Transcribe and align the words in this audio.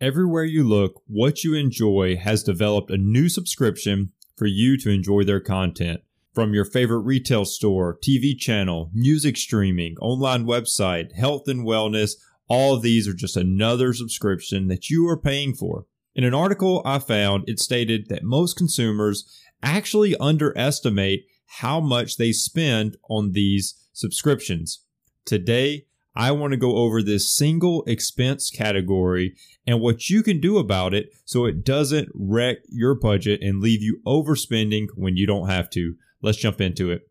Everywhere 0.00 0.44
you 0.44 0.62
look, 0.62 1.02
what 1.08 1.42
you 1.42 1.54
enjoy 1.54 2.14
has 2.14 2.44
developed 2.44 2.88
a 2.88 2.96
new 2.96 3.28
subscription 3.28 4.12
for 4.36 4.46
you 4.46 4.76
to 4.78 4.90
enjoy 4.90 5.24
their 5.24 5.40
content. 5.40 6.02
From 6.32 6.54
your 6.54 6.64
favorite 6.64 7.00
retail 7.00 7.44
store, 7.44 7.98
TV 7.98 8.38
channel, 8.38 8.92
music 8.94 9.36
streaming, 9.36 9.96
online 10.00 10.44
website, 10.44 11.12
health 11.16 11.48
and 11.48 11.66
wellness, 11.66 12.12
all 12.46 12.78
these 12.78 13.08
are 13.08 13.12
just 13.12 13.36
another 13.36 13.92
subscription 13.92 14.68
that 14.68 14.88
you 14.88 15.08
are 15.08 15.20
paying 15.20 15.52
for. 15.52 15.86
In 16.14 16.22
an 16.22 16.32
article 16.32 16.80
I 16.84 17.00
found, 17.00 17.48
it 17.48 17.58
stated 17.58 18.08
that 18.08 18.22
most 18.22 18.56
consumers 18.56 19.24
actually 19.64 20.14
underestimate 20.18 21.26
how 21.58 21.80
much 21.80 22.18
they 22.18 22.30
spend 22.30 22.96
on 23.10 23.32
these 23.32 23.74
subscriptions. 23.92 24.84
Today, 25.24 25.86
I 26.20 26.32
want 26.32 26.50
to 26.50 26.56
go 26.56 26.78
over 26.78 27.00
this 27.00 27.32
single 27.32 27.84
expense 27.84 28.50
category 28.50 29.36
and 29.68 29.80
what 29.80 30.10
you 30.10 30.24
can 30.24 30.40
do 30.40 30.58
about 30.58 30.92
it 30.92 31.10
so 31.24 31.44
it 31.44 31.62
doesn't 31.64 32.08
wreck 32.12 32.56
your 32.68 32.96
budget 32.96 33.40
and 33.40 33.60
leave 33.60 33.82
you 33.82 34.00
overspending 34.04 34.88
when 34.96 35.16
you 35.16 35.28
don't 35.28 35.48
have 35.48 35.70
to. 35.70 35.94
Let's 36.20 36.38
jump 36.38 36.60
into 36.60 36.90
it. 36.90 37.08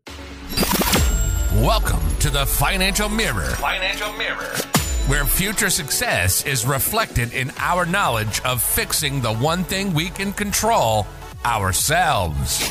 Welcome 1.54 2.02
to 2.18 2.28
the 2.28 2.44
Financial 2.44 3.08
Mirror. 3.08 3.46
Financial 3.52 4.12
Mirror. 4.12 4.54
Where 5.06 5.24
future 5.24 5.70
success 5.70 6.44
is 6.44 6.66
reflected 6.66 7.32
in 7.32 7.50
our 7.56 7.86
knowledge 7.86 8.42
of 8.42 8.62
fixing 8.62 9.22
the 9.22 9.32
one 9.36 9.64
thing 9.64 9.94
we 9.94 10.10
can 10.10 10.34
control 10.34 11.06
ourselves. 11.46 12.70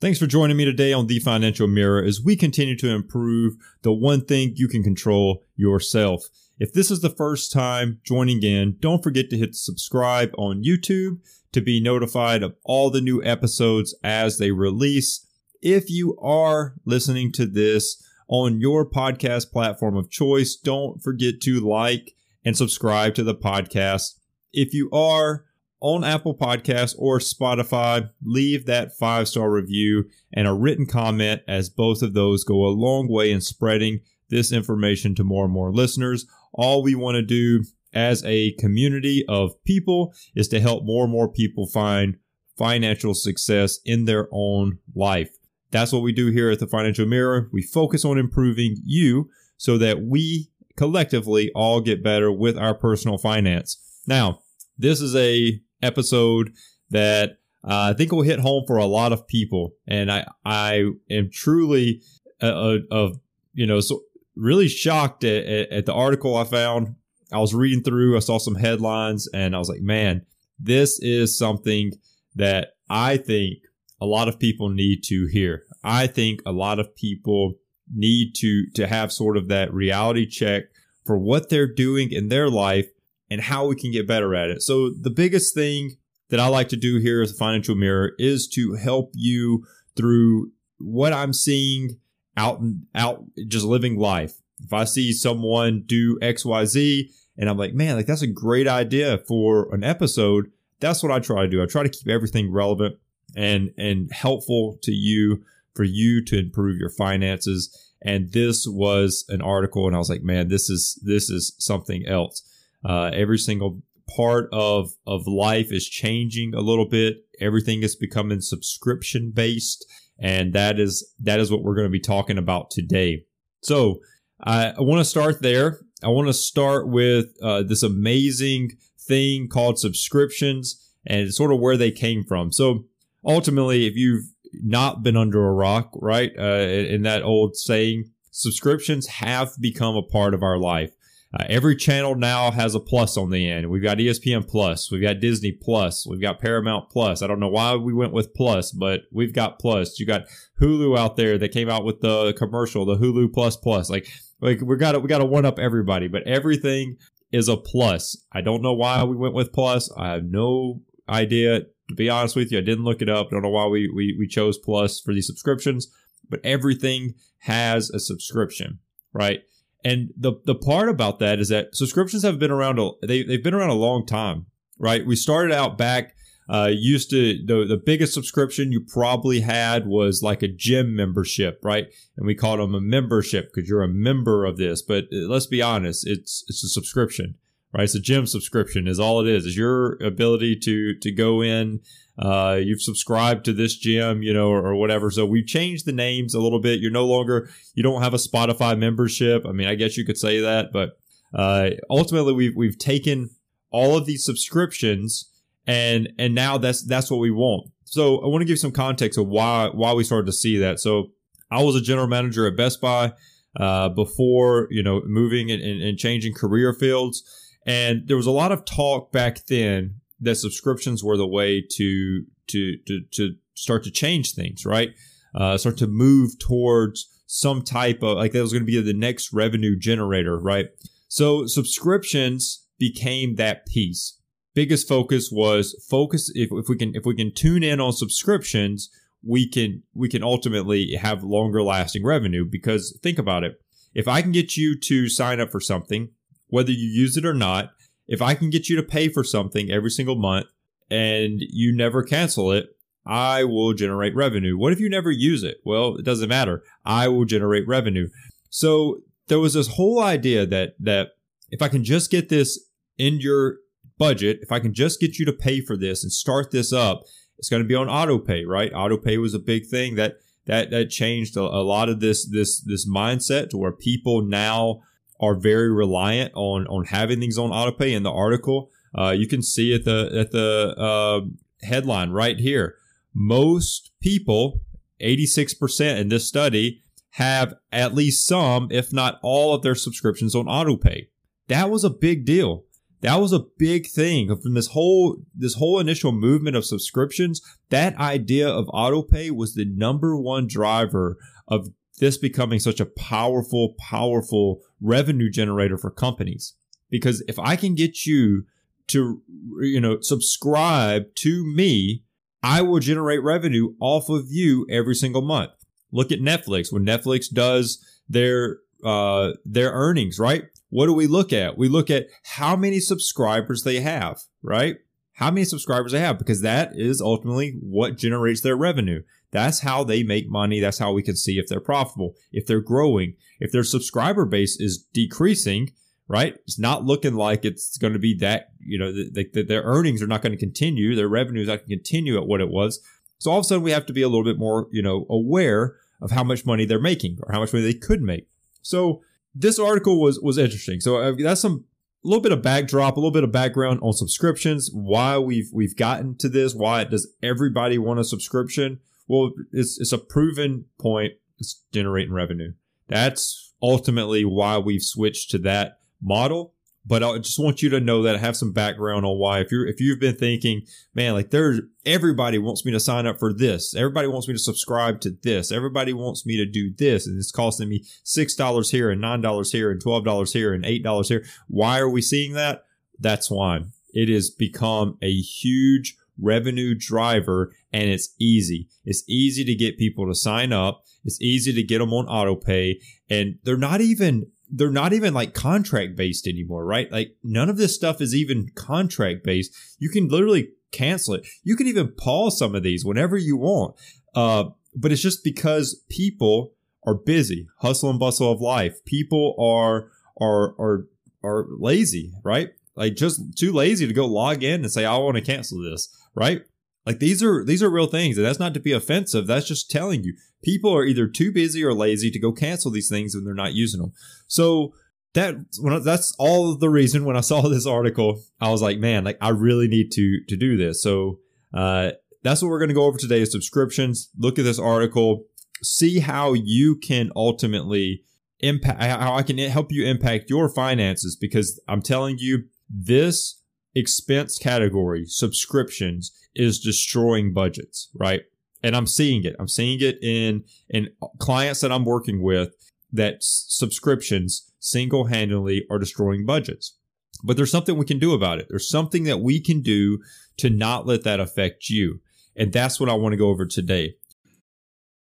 Thanks 0.00 0.20
for 0.20 0.28
joining 0.28 0.56
me 0.56 0.64
today 0.64 0.92
on 0.92 1.08
The 1.08 1.18
Financial 1.18 1.66
Mirror 1.66 2.04
as 2.04 2.22
we 2.24 2.36
continue 2.36 2.76
to 2.76 2.88
improve 2.88 3.56
the 3.82 3.92
one 3.92 4.24
thing 4.24 4.52
you 4.54 4.68
can 4.68 4.84
control 4.84 5.42
yourself. 5.56 6.28
If 6.60 6.72
this 6.72 6.92
is 6.92 7.00
the 7.00 7.10
first 7.10 7.50
time 7.50 7.98
joining 8.04 8.40
in, 8.44 8.76
don't 8.78 9.02
forget 9.02 9.28
to 9.30 9.36
hit 9.36 9.56
subscribe 9.56 10.30
on 10.38 10.62
YouTube 10.62 11.18
to 11.50 11.60
be 11.60 11.80
notified 11.80 12.44
of 12.44 12.54
all 12.62 12.90
the 12.90 13.00
new 13.00 13.20
episodes 13.24 13.92
as 14.04 14.38
they 14.38 14.52
release. 14.52 15.26
If 15.62 15.90
you 15.90 16.16
are 16.22 16.76
listening 16.84 17.32
to 17.32 17.44
this 17.44 18.00
on 18.28 18.60
your 18.60 18.88
podcast 18.88 19.50
platform 19.50 19.96
of 19.96 20.10
choice, 20.10 20.54
don't 20.54 21.02
forget 21.02 21.40
to 21.40 21.58
like 21.58 22.14
and 22.44 22.56
subscribe 22.56 23.16
to 23.16 23.24
the 23.24 23.34
podcast. 23.34 24.14
If 24.52 24.72
you 24.72 24.90
are 24.92 25.46
on 25.80 26.04
Apple 26.04 26.36
Podcasts 26.36 26.94
or 26.98 27.18
Spotify, 27.18 28.10
leave 28.22 28.66
that 28.66 28.96
five 28.96 29.28
star 29.28 29.50
review 29.50 30.04
and 30.32 30.48
a 30.48 30.52
written 30.52 30.86
comment, 30.86 31.42
as 31.46 31.70
both 31.70 32.02
of 32.02 32.14
those 32.14 32.44
go 32.44 32.66
a 32.66 32.68
long 32.68 33.08
way 33.08 33.30
in 33.30 33.40
spreading 33.40 34.00
this 34.28 34.52
information 34.52 35.14
to 35.14 35.24
more 35.24 35.44
and 35.44 35.52
more 35.52 35.72
listeners. 35.72 36.26
All 36.52 36.82
we 36.82 36.94
want 36.94 37.16
to 37.16 37.22
do 37.22 37.64
as 37.94 38.24
a 38.24 38.52
community 38.52 39.24
of 39.28 39.62
people 39.64 40.12
is 40.34 40.48
to 40.48 40.60
help 40.60 40.84
more 40.84 41.04
and 41.04 41.12
more 41.12 41.30
people 41.30 41.66
find 41.66 42.16
financial 42.56 43.14
success 43.14 43.78
in 43.84 44.04
their 44.04 44.28
own 44.32 44.78
life. 44.94 45.30
That's 45.70 45.92
what 45.92 46.02
we 46.02 46.12
do 46.12 46.30
here 46.30 46.50
at 46.50 46.58
the 46.58 46.66
Financial 46.66 47.06
Mirror. 47.06 47.50
We 47.52 47.62
focus 47.62 48.04
on 48.04 48.18
improving 48.18 48.76
you 48.84 49.30
so 49.56 49.78
that 49.78 50.02
we 50.02 50.50
collectively 50.76 51.50
all 51.54 51.80
get 51.80 52.02
better 52.02 52.32
with 52.32 52.56
our 52.56 52.74
personal 52.74 53.18
finance. 53.18 53.78
Now, 54.06 54.40
this 54.78 55.00
is 55.00 55.14
a 55.14 55.60
episode 55.82 56.52
that 56.90 57.38
uh, 57.64 57.90
I 57.90 57.92
think 57.92 58.12
will 58.12 58.22
hit 58.22 58.40
home 58.40 58.64
for 58.66 58.76
a 58.76 58.86
lot 58.86 59.12
of 59.12 59.26
people, 59.26 59.72
and 59.86 60.10
I 60.10 60.26
I 60.44 60.84
am 61.10 61.30
truly 61.32 62.02
uh, 62.40 62.78
uh, 62.90 63.10
you 63.52 63.66
know 63.66 63.80
so 63.80 64.02
really 64.36 64.68
shocked 64.68 65.24
at, 65.24 65.70
at 65.70 65.86
the 65.86 65.94
article 65.94 66.36
I 66.36 66.44
found. 66.44 66.94
I 67.30 67.38
was 67.38 67.54
reading 67.54 67.82
through, 67.82 68.16
I 68.16 68.20
saw 68.20 68.38
some 68.38 68.54
headlines, 68.54 69.28
and 69.34 69.54
I 69.54 69.58
was 69.58 69.68
like, 69.68 69.82
man, 69.82 70.24
this 70.58 70.98
is 71.00 71.36
something 71.36 71.92
that 72.36 72.68
I 72.88 73.18
think 73.18 73.58
a 74.00 74.06
lot 74.06 74.28
of 74.28 74.38
people 74.38 74.70
need 74.70 75.02
to 75.04 75.26
hear. 75.26 75.64
I 75.84 76.06
think 76.06 76.40
a 76.46 76.52
lot 76.52 76.78
of 76.78 76.94
people 76.96 77.54
need 77.92 78.34
to 78.36 78.66
to 78.74 78.86
have 78.86 79.12
sort 79.12 79.36
of 79.36 79.48
that 79.48 79.72
reality 79.72 80.26
check 80.26 80.64
for 81.04 81.18
what 81.18 81.48
they're 81.48 81.72
doing 81.72 82.12
in 82.12 82.28
their 82.28 82.48
life 82.48 82.86
and 83.30 83.40
how 83.40 83.66
we 83.66 83.76
can 83.76 83.92
get 83.92 84.06
better 84.06 84.34
at 84.34 84.50
it. 84.50 84.62
So 84.62 84.90
the 84.90 85.10
biggest 85.10 85.54
thing 85.54 85.96
that 86.30 86.40
I 86.40 86.48
like 86.48 86.68
to 86.68 86.76
do 86.76 86.98
here 86.98 87.22
as 87.22 87.32
a 87.32 87.36
financial 87.36 87.74
mirror 87.74 88.12
is 88.18 88.48
to 88.48 88.74
help 88.74 89.10
you 89.14 89.64
through 89.96 90.52
what 90.78 91.12
I'm 91.12 91.32
seeing 91.32 91.98
out 92.36 92.60
out 92.94 93.24
just 93.48 93.64
living 93.64 93.98
life. 93.98 94.34
If 94.62 94.72
I 94.72 94.84
see 94.84 95.12
someone 95.12 95.84
do 95.86 96.18
XYZ 96.20 97.10
and 97.36 97.48
I'm 97.48 97.56
like, 97.56 97.74
man, 97.74 97.96
like 97.96 98.06
that's 98.06 98.22
a 98.22 98.26
great 98.26 98.68
idea 98.68 99.18
for 99.18 99.72
an 99.74 99.84
episode, 99.84 100.50
that's 100.80 101.02
what 101.02 101.12
I 101.12 101.20
try 101.20 101.42
to 101.42 101.48
do. 101.48 101.62
I 101.62 101.66
try 101.66 101.82
to 101.82 101.88
keep 101.88 102.08
everything 102.08 102.52
relevant 102.52 102.96
and 103.36 103.72
and 103.76 104.10
helpful 104.12 104.78
to 104.82 104.92
you 104.92 105.44
for 105.74 105.84
you 105.84 106.24
to 106.24 106.38
improve 106.38 106.78
your 106.78 106.90
finances. 106.90 107.92
And 108.02 108.32
this 108.32 108.66
was 108.66 109.24
an 109.28 109.42
article 109.42 109.86
and 109.86 109.94
I 109.94 109.98
was 109.98 110.10
like, 110.10 110.22
man, 110.22 110.48
this 110.48 110.70
is 110.70 111.00
this 111.02 111.30
is 111.30 111.54
something 111.58 112.06
else. 112.06 112.42
Uh, 112.84 113.10
every 113.12 113.38
single 113.38 113.82
part 114.16 114.48
of 114.52 114.92
of 115.06 115.26
life 115.26 115.72
is 115.72 115.88
changing 115.88 116.54
a 116.54 116.60
little 116.60 116.88
bit. 116.88 117.18
Everything 117.40 117.82
is 117.82 117.96
becoming 117.96 118.40
subscription 118.40 119.32
based, 119.34 119.84
and 120.18 120.52
that 120.52 120.78
is 120.78 121.12
that 121.20 121.40
is 121.40 121.50
what 121.50 121.62
we're 121.62 121.74
going 121.74 121.86
to 121.86 121.90
be 121.90 122.00
talking 122.00 122.38
about 122.38 122.70
today. 122.70 123.24
So 123.62 124.00
I, 124.40 124.70
I 124.70 124.80
want 124.80 125.00
to 125.00 125.04
start 125.04 125.42
there. 125.42 125.80
I 126.02 126.08
want 126.08 126.28
to 126.28 126.34
start 126.34 126.88
with 126.88 127.26
uh, 127.42 127.64
this 127.64 127.82
amazing 127.82 128.72
thing 128.98 129.48
called 129.48 129.78
subscriptions 129.78 130.92
and 131.06 131.32
sort 131.34 131.52
of 131.52 131.58
where 131.58 131.76
they 131.76 131.90
came 131.90 132.22
from. 132.22 132.52
So 132.52 132.84
ultimately, 133.24 133.86
if 133.86 133.96
you've 133.96 134.26
not 134.52 135.02
been 135.02 135.16
under 135.16 135.44
a 135.46 135.52
rock, 135.52 135.90
right, 135.94 136.30
uh, 136.38 136.42
in 136.42 137.02
that 137.02 137.22
old 137.22 137.56
saying, 137.56 138.10
subscriptions 138.30 139.06
have 139.06 139.52
become 139.60 139.96
a 139.96 140.02
part 140.02 140.34
of 140.34 140.42
our 140.42 140.58
life. 140.58 140.92
Uh, 141.32 141.44
every 141.48 141.76
channel 141.76 142.14
now 142.14 142.50
has 142.50 142.74
a 142.74 142.80
plus 142.80 143.18
on 143.18 143.28
the 143.28 143.50
end. 143.50 143.68
We've 143.68 143.82
got 143.82 143.98
ESPN 143.98 144.48
Plus, 144.48 144.90
we've 144.90 145.02
got 145.02 145.20
Disney 145.20 145.52
Plus, 145.52 146.06
we've 146.06 146.22
got 146.22 146.40
Paramount 146.40 146.88
Plus. 146.88 147.20
I 147.20 147.26
don't 147.26 147.40
know 147.40 147.50
why 147.50 147.74
we 147.74 147.92
went 147.92 148.14
with 148.14 148.32
Plus, 148.32 148.72
but 148.72 149.02
we've 149.12 149.34
got 149.34 149.58
Plus. 149.58 150.00
You 150.00 150.06
got 150.06 150.22
Hulu 150.60 150.98
out 150.98 151.16
there 151.16 151.36
that 151.36 151.50
came 151.50 151.68
out 151.68 151.84
with 151.84 152.00
the 152.00 152.32
commercial, 152.32 152.86
the 152.86 152.96
Hulu 152.96 153.32
Plus 153.32 153.58
Plus. 153.58 153.90
Like, 153.90 154.08
like 154.40 154.62
we 154.62 154.76
got 154.76 155.00
we 155.02 155.08
got 155.08 155.18
to 155.18 155.26
one 155.26 155.44
up 155.44 155.58
everybody, 155.58 156.08
but 156.08 156.26
everything 156.26 156.96
is 157.30 157.48
a 157.48 157.56
plus. 157.56 158.16
I 158.32 158.40
don't 158.40 158.62
know 158.62 158.72
why 158.72 159.04
we 159.04 159.16
went 159.16 159.34
with 159.34 159.52
Plus. 159.52 159.92
I 159.96 160.12
have 160.12 160.24
no 160.24 160.82
idea. 161.08 161.62
To 161.88 161.94
be 161.94 162.10
honest 162.10 162.36
with 162.36 162.52
you, 162.52 162.58
I 162.58 162.62
didn't 162.62 162.84
look 162.84 163.02
it 163.02 163.08
up. 163.08 163.30
Don't 163.30 163.42
know 163.42 163.50
why 163.50 163.66
we 163.66 163.90
we, 163.94 164.16
we 164.18 164.26
chose 164.26 164.58
Plus 164.58 165.00
for 165.00 165.12
these 165.12 165.26
subscriptions, 165.26 165.88
but 166.28 166.40
everything 166.42 167.14
has 167.40 167.90
a 167.90 168.00
subscription, 168.00 168.78
right? 169.12 169.40
And 169.84 170.10
the 170.16 170.34
the 170.44 170.54
part 170.54 170.88
about 170.88 171.18
that 171.20 171.38
is 171.38 171.48
that 171.48 171.74
subscriptions 171.74 172.24
have 172.24 172.38
been 172.38 172.50
around 172.50 172.78
a 172.78 172.90
they 173.06 173.22
they've 173.22 173.42
been 173.42 173.54
around 173.54 173.70
a 173.70 173.74
long 173.74 174.06
time, 174.06 174.46
right? 174.78 175.06
We 175.06 175.16
started 175.16 175.52
out 175.54 175.78
back 175.78 176.14
uh, 176.48 176.70
used 176.72 177.10
to 177.10 177.44
the 177.44 177.66
the 177.66 177.76
biggest 177.76 178.14
subscription 178.14 178.72
you 178.72 178.80
probably 178.80 179.40
had 179.40 179.86
was 179.86 180.22
like 180.22 180.42
a 180.42 180.48
gym 180.48 180.96
membership, 180.96 181.60
right? 181.62 181.88
And 182.16 182.26
we 182.26 182.34
called 182.34 182.60
them 182.60 182.74
a 182.74 182.80
membership 182.80 183.50
because 183.52 183.68
you're 183.68 183.82
a 183.82 183.88
member 183.88 184.46
of 184.46 184.56
this. 184.56 184.80
But 184.80 185.04
uh, 185.12 185.28
let's 185.28 185.46
be 185.46 185.60
honest, 185.60 186.06
it's 186.06 186.44
it's 186.48 186.64
a 186.64 186.68
subscription, 186.68 187.34
right? 187.74 187.84
It's 187.84 187.94
a 187.94 188.00
gym 188.00 188.26
subscription 188.26 188.88
is 188.88 188.98
all 188.98 189.20
it 189.20 189.28
is. 189.28 189.44
Is 189.44 189.56
your 189.58 190.02
ability 190.02 190.56
to 190.60 190.94
to 190.98 191.12
go 191.12 191.42
in 191.42 191.80
uh, 192.18 192.58
you've 192.60 192.82
subscribed 192.82 193.44
to 193.44 193.52
this 193.52 193.76
gym, 193.76 194.22
you 194.22 194.32
know, 194.32 194.48
or, 194.48 194.66
or, 194.66 194.74
whatever. 194.74 195.10
So 195.10 195.24
we've 195.24 195.46
changed 195.46 195.86
the 195.86 195.92
names 195.92 196.34
a 196.34 196.40
little 196.40 196.60
bit. 196.60 196.80
You're 196.80 196.90
no 196.90 197.06
longer, 197.06 197.48
you 197.74 197.82
don't 197.82 198.02
have 198.02 198.12
a 198.12 198.16
Spotify 198.16 198.76
membership. 198.76 199.44
I 199.46 199.52
mean, 199.52 199.68
I 199.68 199.76
guess 199.76 199.96
you 199.96 200.04
could 200.04 200.18
say 200.18 200.40
that, 200.40 200.72
but 200.72 200.98
uh, 201.32 201.70
ultimately 201.88 202.32
we've 202.32 202.56
we've 202.56 202.78
taken 202.78 203.30
all 203.70 203.96
of 203.96 204.06
these 204.06 204.24
subscriptions 204.24 205.30
and 205.68 206.12
and 206.18 206.34
now 206.34 206.58
that's 206.58 206.82
that's 206.82 207.10
what 207.10 207.20
we 207.20 207.30
want. 207.30 207.70
So 207.84 208.18
I 208.24 208.26
want 208.26 208.42
to 208.42 208.46
give 208.46 208.58
some 208.58 208.72
context 208.72 209.18
of 209.18 209.28
why 209.28 209.68
why 209.72 209.92
we 209.92 210.02
started 210.02 210.26
to 210.26 210.32
see 210.32 210.56
that. 210.58 210.80
So 210.80 211.12
I 211.50 211.62
was 211.62 211.76
a 211.76 211.80
general 211.80 212.08
manager 212.08 212.46
at 212.46 212.56
Best 212.56 212.80
Buy 212.80 213.12
uh, 213.56 213.90
before 213.90 214.66
you 214.70 214.82
know 214.82 215.02
moving 215.04 215.50
and, 215.50 215.62
and, 215.62 215.82
and 215.82 215.98
changing 215.98 216.34
career 216.34 216.72
fields, 216.72 217.22
and 217.66 218.08
there 218.08 218.16
was 218.16 218.26
a 218.26 218.32
lot 218.32 218.50
of 218.50 218.64
talk 218.64 219.12
back 219.12 219.46
then 219.46 220.00
that 220.20 220.36
subscriptions 220.36 221.02
were 221.02 221.16
the 221.16 221.26
way 221.26 221.64
to 221.76 222.24
to 222.48 222.76
to 222.86 223.00
to 223.12 223.34
start 223.54 223.84
to 223.84 223.90
change 223.90 224.34
things, 224.34 224.64
right? 224.64 224.90
Uh, 225.34 225.58
start 225.58 225.76
to 225.78 225.86
move 225.86 226.38
towards 226.38 227.08
some 227.26 227.62
type 227.62 228.02
of 228.02 228.16
like 228.16 228.32
that 228.32 228.42
was 228.42 228.52
going 228.52 228.62
to 228.62 228.66
be 228.66 228.80
the 228.80 228.94
next 228.94 229.32
revenue 229.32 229.76
generator, 229.76 230.38
right? 230.38 230.66
So 231.08 231.46
subscriptions 231.46 232.66
became 232.78 233.36
that 233.36 233.66
piece. 233.66 234.18
Biggest 234.54 234.88
focus 234.88 235.30
was 235.30 235.76
focus 235.88 236.32
if, 236.34 236.50
if 236.52 236.68
we 236.68 236.76
can 236.76 236.94
if 236.94 237.04
we 237.04 237.14
can 237.14 237.32
tune 237.34 237.62
in 237.62 237.80
on 237.80 237.92
subscriptions, 237.92 238.90
we 239.22 239.48
can 239.48 239.82
we 239.94 240.08
can 240.08 240.22
ultimately 240.22 240.94
have 240.94 241.22
longer 241.22 241.62
lasting 241.62 242.04
revenue 242.04 242.44
because 242.44 242.98
think 243.02 243.18
about 243.18 243.44
it. 243.44 243.60
If 243.94 244.08
I 244.08 244.22
can 244.22 244.32
get 244.32 244.56
you 244.56 244.78
to 244.80 245.08
sign 245.08 245.40
up 245.40 245.50
for 245.50 245.60
something 245.60 246.10
whether 246.48 246.72
you 246.72 246.88
use 246.88 247.16
it 247.16 247.24
or 247.24 247.34
not, 247.34 247.70
if 248.08 248.22
I 248.22 248.34
can 248.34 248.50
get 248.50 248.68
you 248.68 248.76
to 248.76 248.82
pay 248.82 249.08
for 249.08 249.22
something 249.22 249.70
every 249.70 249.90
single 249.90 250.16
month 250.16 250.46
and 250.90 251.40
you 251.40 251.76
never 251.76 252.02
cancel 252.02 252.50
it, 252.50 252.66
I 253.06 253.44
will 253.44 253.74
generate 253.74 254.14
revenue. 254.16 254.58
What 254.58 254.72
if 254.72 254.80
you 254.80 254.88
never 254.88 255.10
use 255.10 255.42
it? 255.42 255.58
Well, 255.64 255.96
it 255.96 256.04
doesn't 256.04 256.28
matter. 256.28 256.62
I 256.84 257.08
will 257.08 257.24
generate 257.24 257.68
revenue. 257.68 258.08
So 258.50 259.00
there 259.28 259.38
was 259.38 259.54
this 259.54 259.68
whole 259.68 260.00
idea 260.00 260.46
that 260.46 260.74
that 260.80 261.10
if 261.50 261.62
I 261.62 261.68
can 261.68 261.84
just 261.84 262.10
get 262.10 262.28
this 262.28 262.58
in 262.98 263.20
your 263.20 263.58
budget, 263.98 264.40
if 264.42 264.52
I 264.52 264.60
can 264.60 264.74
just 264.74 265.00
get 265.00 265.18
you 265.18 265.24
to 265.26 265.32
pay 265.32 265.60
for 265.60 265.76
this 265.76 266.02
and 266.02 266.12
start 266.12 266.50
this 266.50 266.72
up, 266.72 267.04
it's 267.38 267.48
going 267.48 267.62
to 267.62 267.68
be 267.68 267.74
on 267.74 267.88
auto 267.88 268.18
pay, 268.18 268.44
right? 268.44 268.72
Auto 268.74 268.96
pay 268.96 269.18
was 269.18 269.34
a 269.34 269.38
big 269.38 269.66
thing 269.66 269.94
that 269.94 270.16
that 270.46 270.70
that 270.70 270.90
changed 270.90 271.36
a, 271.36 271.40
a 271.40 271.62
lot 271.62 271.88
of 271.88 272.00
this 272.00 272.26
this 272.26 272.60
this 272.60 272.88
mindset 272.88 273.50
to 273.50 273.56
where 273.56 273.72
people 273.72 274.22
now 274.22 274.80
are 275.20 275.34
very 275.34 275.72
reliant 275.72 276.32
on 276.34 276.66
on 276.66 276.86
having 276.86 277.20
things 277.20 277.38
on 277.38 277.50
autopay. 277.50 277.94
In 277.94 278.02
the 278.02 278.12
article, 278.12 278.70
uh, 278.96 279.10
you 279.10 279.26
can 279.26 279.42
see 279.42 279.74
at 279.74 279.84
the 279.84 280.10
at 280.18 280.30
the 280.32 280.74
uh, 280.78 281.20
headline 281.66 282.10
right 282.10 282.38
here. 282.38 282.76
Most 283.14 283.90
people, 284.00 284.60
86% 285.00 285.98
in 285.98 286.08
this 286.08 286.28
study, 286.28 286.82
have 287.12 287.54
at 287.72 287.94
least 287.94 288.26
some, 288.26 288.68
if 288.70 288.92
not 288.92 289.18
all, 289.22 289.54
of 289.54 289.62
their 289.62 289.74
subscriptions 289.74 290.34
on 290.34 290.46
autopay. 290.46 291.08
That 291.48 291.70
was 291.70 291.82
a 291.82 291.90
big 291.90 292.24
deal. 292.24 292.64
That 293.00 293.20
was 293.20 293.32
a 293.32 293.44
big 293.58 293.86
thing 293.86 294.28
from 294.40 294.54
this 294.54 294.68
whole 294.68 295.18
this 295.34 295.54
whole 295.54 295.78
initial 295.78 296.12
movement 296.12 296.56
of 296.56 296.64
subscriptions. 296.64 297.40
That 297.70 297.96
idea 297.96 298.48
of 298.48 298.66
autopay 298.66 299.30
was 299.30 299.54
the 299.54 299.64
number 299.64 300.16
one 300.16 300.46
driver 300.48 301.16
of 301.46 301.70
this 301.98 302.16
becoming 302.16 302.58
such 302.58 302.80
a 302.80 302.86
powerful, 302.86 303.74
powerful 303.78 304.60
revenue 304.80 305.30
generator 305.30 305.76
for 305.76 305.90
companies. 305.90 306.54
Because 306.90 307.22
if 307.28 307.38
I 307.38 307.56
can 307.56 307.74
get 307.74 308.06
you 308.06 308.44
to, 308.88 309.22
you 309.60 309.80
know, 309.80 309.98
subscribe 310.00 311.14
to 311.16 311.44
me, 311.44 312.04
I 312.42 312.62
will 312.62 312.80
generate 312.80 313.22
revenue 313.22 313.74
off 313.80 314.08
of 314.08 314.26
you 314.28 314.66
every 314.70 314.94
single 314.94 315.22
month. 315.22 315.50
Look 315.92 316.12
at 316.12 316.20
Netflix. 316.20 316.72
When 316.72 316.86
Netflix 316.86 317.26
does 317.32 317.84
their, 318.08 318.58
uh, 318.84 319.32
their 319.44 319.70
earnings, 319.72 320.18
right? 320.18 320.44
What 320.70 320.86
do 320.86 320.92
we 320.92 321.06
look 321.06 321.32
at? 321.32 321.58
We 321.58 321.68
look 321.68 321.90
at 321.90 322.06
how 322.24 322.56
many 322.56 322.80
subscribers 322.80 323.62
they 323.62 323.80
have, 323.80 324.20
right? 324.42 324.76
How 325.14 325.30
many 325.30 325.44
subscribers 325.44 325.92
they 325.92 326.00
have, 326.00 326.18
because 326.18 326.42
that 326.42 326.72
is 326.74 327.00
ultimately 327.00 327.58
what 327.60 327.96
generates 327.96 328.40
their 328.42 328.56
revenue. 328.56 329.02
That's 329.30 329.60
how 329.60 329.84
they 329.84 330.02
make 330.02 330.28
money. 330.28 330.60
That's 330.60 330.78
how 330.78 330.92
we 330.92 331.02
can 331.02 331.16
see 331.16 331.38
if 331.38 331.48
they're 331.48 331.60
profitable, 331.60 332.14
if 332.32 332.46
they're 332.46 332.60
growing, 332.60 333.14
if 333.40 333.52
their 333.52 333.64
subscriber 333.64 334.24
base 334.24 334.58
is 334.58 334.86
decreasing, 334.92 335.72
right? 336.08 336.36
It's 336.44 336.58
not 336.58 336.84
looking 336.84 337.14
like 337.14 337.44
it's 337.44 337.76
going 337.76 337.92
to 337.92 337.98
be 337.98 338.16
that, 338.18 338.52
you 338.58 338.78
know, 338.78 338.90
the, 338.90 339.28
the, 339.32 339.42
their 339.42 339.62
earnings 339.62 340.00
are 340.02 340.06
not 340.06 340.22
going 340.22 340.32
to 340.32 340.38
continue. 340.38 340.94
Their 340.94 341.08
revenues 341.08 341.48
not 341.48 341.58
going 341.58 341.68
to 341.68 341.76
continue 341.76 342.16
at 342.16 342.26
what 342.26 342.40
it 342.40 342.48
was. 342.48 342.80
So 343.18 343.30
all 343.30 343.38
of 343.38 343.42
a 343.42 343.44
sudden 343.44 343.64
we 343.64 343.72
have 343.72 343.86
to 343.86 343.92
be 343.92 344.02
a 344.02 344.08
little 344.08 344.24
bit 344.24 344.38
more, 344.38 344.68
you 344.70 344.82
know, 344.82 345.06
aware 345.10 345.76
of 346.00 346.12
how 346.12 346.24
much 346.24 346.46
money 346.46 346.64
they're 346.64 346.80
making 346.80 347.18
or 347.22 347.32
how 347.32 347.40
much 347.40 347.52
money 347.52 347.64
they 347.64 347.78
could 347.78 348.00
make. 348.00 348.28
So 348.62 349.02
this 349.34 349.58
article 349.58 350.00
was, 350.00 350.18
was 350.20 350.38
interesting. 350.38 350.80
So 350.80 350.96
uh, 350.96 351.12
that's 351.18 351.42
some, 351.42 351.64
a 352.04 352.08
little 352.08 352.22
bit 352.22 352.32
of 352.32 352.42
backdrop, 352.42 352.96
a 352.96 353.00
little 353.00 353.10
bit 353.10 353.24
of 353.24 353.32
background 353.32 353.80
on 353.82 353.92
subscriptions, 353.92 354.70
why 354.72 355.18
we've, 355.18 355.50
we've 355.52 355.76
gotten 355.76 356.16
to 356.18 356.28
this, 356.28 356.54
why 356.54 356.84
does 356.84 357.12
everybody 357.22 357.76
want 357.76 358.00
a 358.00 358.04
subscription? 358.04 358.80
Well, 359.08 359.32
it's, 359.52 359.80
it's 359.80 359.92
a 359.92 359.98
proven 359.98 360.66
point. 360.78 361.14
It's 361.38 361.64
generating 361.72 362.12
revenue. 362.12 362.52
That's 362.88 363.54
ultimately 363.62 364.24
why 364.24 364.58
we've 364.58 364.82
switched 364.82 365.30
to 365.32 365.38
that 365.38 365.80
model. 366.00 366.54
But 366.86 367.02
I 367.02 367.18
just 367.18 367.38
want 367.38 367.60
you 367.60 367.68
to 367.70 367.80
know 367.80 368.02
that 368.02 368.14
I 368.14 368.18
have 368.18 368.36
some 368.36 368.52
background 368.52 369.04
on 369.04 369.18
why. 369.18 369.40
If 369.40 369.52
you're 369.52 369.66
if 369.66 369.78
you've 369.78 370.00
been 370.00 370.16
thinking, 370.16 370.62
man, 370.94 371.12
like 371.12 371.30
there's 371.30 371.60
everybody 371.84 372.38
wants 372.38 372.64
me 372.64 372.72
to 372.72 372.80
sign 372.80 373.06
up 373.06 373.18
for 373.18 373.34
this, 373.34 373.74
everybody 373.74 374.08
wants 374.08 374.26
me 374.26 374.32
to 374.32 374.40
subscribe 374.40 375.00
to 375.02 375.10
this, 375.10 375.52
everybody 375.52 375.92
wants 375.92 376.24
me 376.24 376.38
to 376.38 376.46
do 376.46 376.72
this, 376.74 377.06
and 377.06 377.18
it's 377.18 377.30
costing 377.30 377.68
me 377.68 377.84
six 378.04 378.34
dollars 378.34 378.70
here 378.70 378.90
and 378.90 379.02
nine 379.02 379.20
dollars 379.20 379.52
here 379.52 379.70
and 379.70 379.82
twelve 379.82 380.04
dollars 380.04 380.32
here 380.32 380.54
and 380.54 380.64
eight 380.64 380.82
dollars 380.82 381.10
here. 381.10 381.26
Why 381.46 381.78
are 381.78 381.90
we 381.90 382.00
seeing 382.00 382.32
that? 382.34 382.64
That's 382.98 383.30
why 383.30 383.60
it 383.92 384.08
has 384.08 384.30
become 384.30 384.96
a 385.02 385.12
huge 385.12 385.94
revenue 386.20 386.74
driver 386.74 387.52
and 387.72 387.88
it's 387.88 388.14
easy. 388.18 388.68
It's 388.84 389.04
easy 389.08 389.44
to 389.44 389.54
get 389.54 389.78
people 389.78 390.06
to 390.06 390.14
sign 390.14 390.52
up. 390.52 390.84
It's 391.04 391.20
easy 391.20 391.52
to 391.52 391.62
get 391.62 391.78
them 391.78 391.92
on 391.92 392.06
auto 392.06 392.34
pay 392.34 392.80
and 393.08 393.38
they're 393.44 393.56
not 393.56 393.80
even 393.80 394.26
they're 394.50 394.70
not 394.70 394.92
even 394.92 395.12
like 395.12 395.34
contract 395.34 395.96
based 395.96 396.26
anymore, 396.26 396.64
right? 396.64 396.90
Like 396.90 397.16
none 397.22 397.50
of 397.50 397.58
this 397.58 397.74
stuff 397.74 398.00
is 398.00 398.14
even 398.14 398.48
contract 398.54 399.22
based. 399.24 399.54
You 399.78 399.90
can 399.90 400.08
literally 400.08 400.50
cancel 400.72 401.14
it. 401.14 401.26
You 401.42 401.56
can 401.56 401.66
even 401.66 401.92
pause 401.92 402.38
some 402.38 402.54
of 402.54 402.62
these 402.62 402.84
whenever 402.84 403.16
you 403.16 403.36
want. 403.36 403.76
Uh, 404.14 404.44
but 404.74 404.92
it's 404.92 405.02
just 405.02 405.24
because 405.24 405.82
people 405.88 406.54
are 406.86 406.94
busy, 406.94 407.48
hustle 407.58 407.90
and 407.90 407.98
bustle 407.98 408.32
of 408.32 408.40
life. 408.40 408.84
People 408.84 409.34
are 409.38 409.90
are 410.20 410.54
are 410.58 410.86
are 411.22 411.46
lazy, 411.50 412.12
right? 412.24 412.50
Like 412.74 412.94
just 412.94 413.36
too 413.36 413.52
lazy 413.52 413.86
to 413.86 413.92
go 413.92 414.06
log 414.06 414.42
in 414.42 414.62
and 414.62 414.72
say 414.72 414.84
I 414.84 414.96
want 414.98 415.16
to 415.16 415.22
cancel 415.22 415.60
this 415.60 415.88
right? 416.14 416.42
Like 416.86 417.00
these 417.00 417.22
are 417.22 417.44
these 417.44 417.62
are 417.62 417.70
real 417.70 417.86
things, 417.86 418.16
and 418.16 418.26
that's 418.26 418.38
not 418.38 418.54
to 418.54 418.60
be 418.60 418.72
offensive. 418.72 419.26
That's 419.26 419.46
just 419.46 419.70
telling 419.70 420.04
you 420.04 420.14
people 420.42 420.74
are 420.74 420.84
either 420.84 421.06
too 421.06 421.32
busy 421.32 421.62
or 421.62 421.74
lazy 421.74 422.10
to 422.10 422.18
go 422.18 422.32
cancel 422.32 422.70
these 422.70 422.88
things 422.88 423.14
when 423.14 423.24
they're 423.24 423.34
not 423.34 423.52
using 423.52 423.80
them. 423.80 423.92
So 424.26 424.72
that 425.14 425.34
when 425.60 425.82
that's 425.82 426.14
all 426.18 426.56
the 426.56 426.70
reason 426.70 427.04
when 427.04 427.16
I 427.16 427.20
saw 427.20 427.42
this 427.42 427.66
article, 427.66 428.22
I 428.40 428.50
was 428.50 428.62
like, 428.62 428.78
man, 428.78 429.04
like 429.04 429.18
I 429.20 429.30
really 429.30 429.68
need 429.68 429.90
to 429.92 430.20
to 430.28 430.36
do 430.36 430.56
this. 430.56 430.82
So 430.82 431.18
uh, 431.52 431.90
that's 432.22 432.42
what 432.42 432.48
we're 432.48 432.58
going 432.58 432.68
to 432.70 432.74
go 432.74 432.86
over 432.86 432.98
today: 432.98 433.20
is 433.20 433.32
subscriptions. 433.32 434.10
Look 434.18 434.38
at 434.38 434.44
this 434.44 434.58
article, 434.58 435.24
see 435.62 436.00
how 436.00 436.32
you 436.32 436.76
can 436.76 437.10
ultimately 437.14 438.04
impact, 438.40 438.82
how 438.82 439.14
I 439.14 439.22
can 439.22 439.38
help 439.38 439.72
you 439.72 439.86
impact 439.86 440.30
your 440.30 440.48
finances. 440.48 441.16
Because 441.16 441.60
I'm 441.68 441.82
telling 441.82 442.16
you, 442.18 442.44
this 442.68 443.37
expense 443.78 444.38
category, 444.38 445.04
subscriptions, 445.06 446.12
is 446.34 446.58
destroying 446.58 447.32
budgets, 447.32 447.90
right? 447.94 448.22
And 448.62 448.74
I'm 448.76 448.86
seeing 448.86 449.24
it. 449.24 449.36
I'm 449.38 449.48
seeing 449.48 449.80
it 449.80 449.98
in 450.02 450.44
in 450.68 450.88
clients 451.18 451.60
that 451.60 451.72
I'm 451.72 451.84
working 451.84 452.22
with 452.22 452.54
that 452.92 453.18
subscriptions 453.20 454.52
single 454.58 455.04
handedly 455.06 455.64
are 455.70 455.78
destroying 455.78 456.26
budgets. 456.26 456.76
But 457.22 457.36
there's 457.36 457.50
something 457.50 457.76
we 457.76 457.84
can 457.84 457.98
do 457.98 458.14
about 458.14 458.38
it. 458.38 458.46
There's 458.48 458.68
something 458.68 459.04
that 459.04 459.20
we 459.20 459.40
can 459.40 459.60
do 459.60 459.98
to 460.38 460.50
not 460.50 460.86
let 460.86 461.04
that 461.04 461.20
affect 461.20 461.68
you. 461.68 462.00
And 462.36 462.52
that's 462.52 462.78
what 462.78 462.88
I 462.88 462.94
want 462.94 463.12
to 463.12 463.16
go 463.16 463.28
over 463.28 463.44
today. 463.44 463.94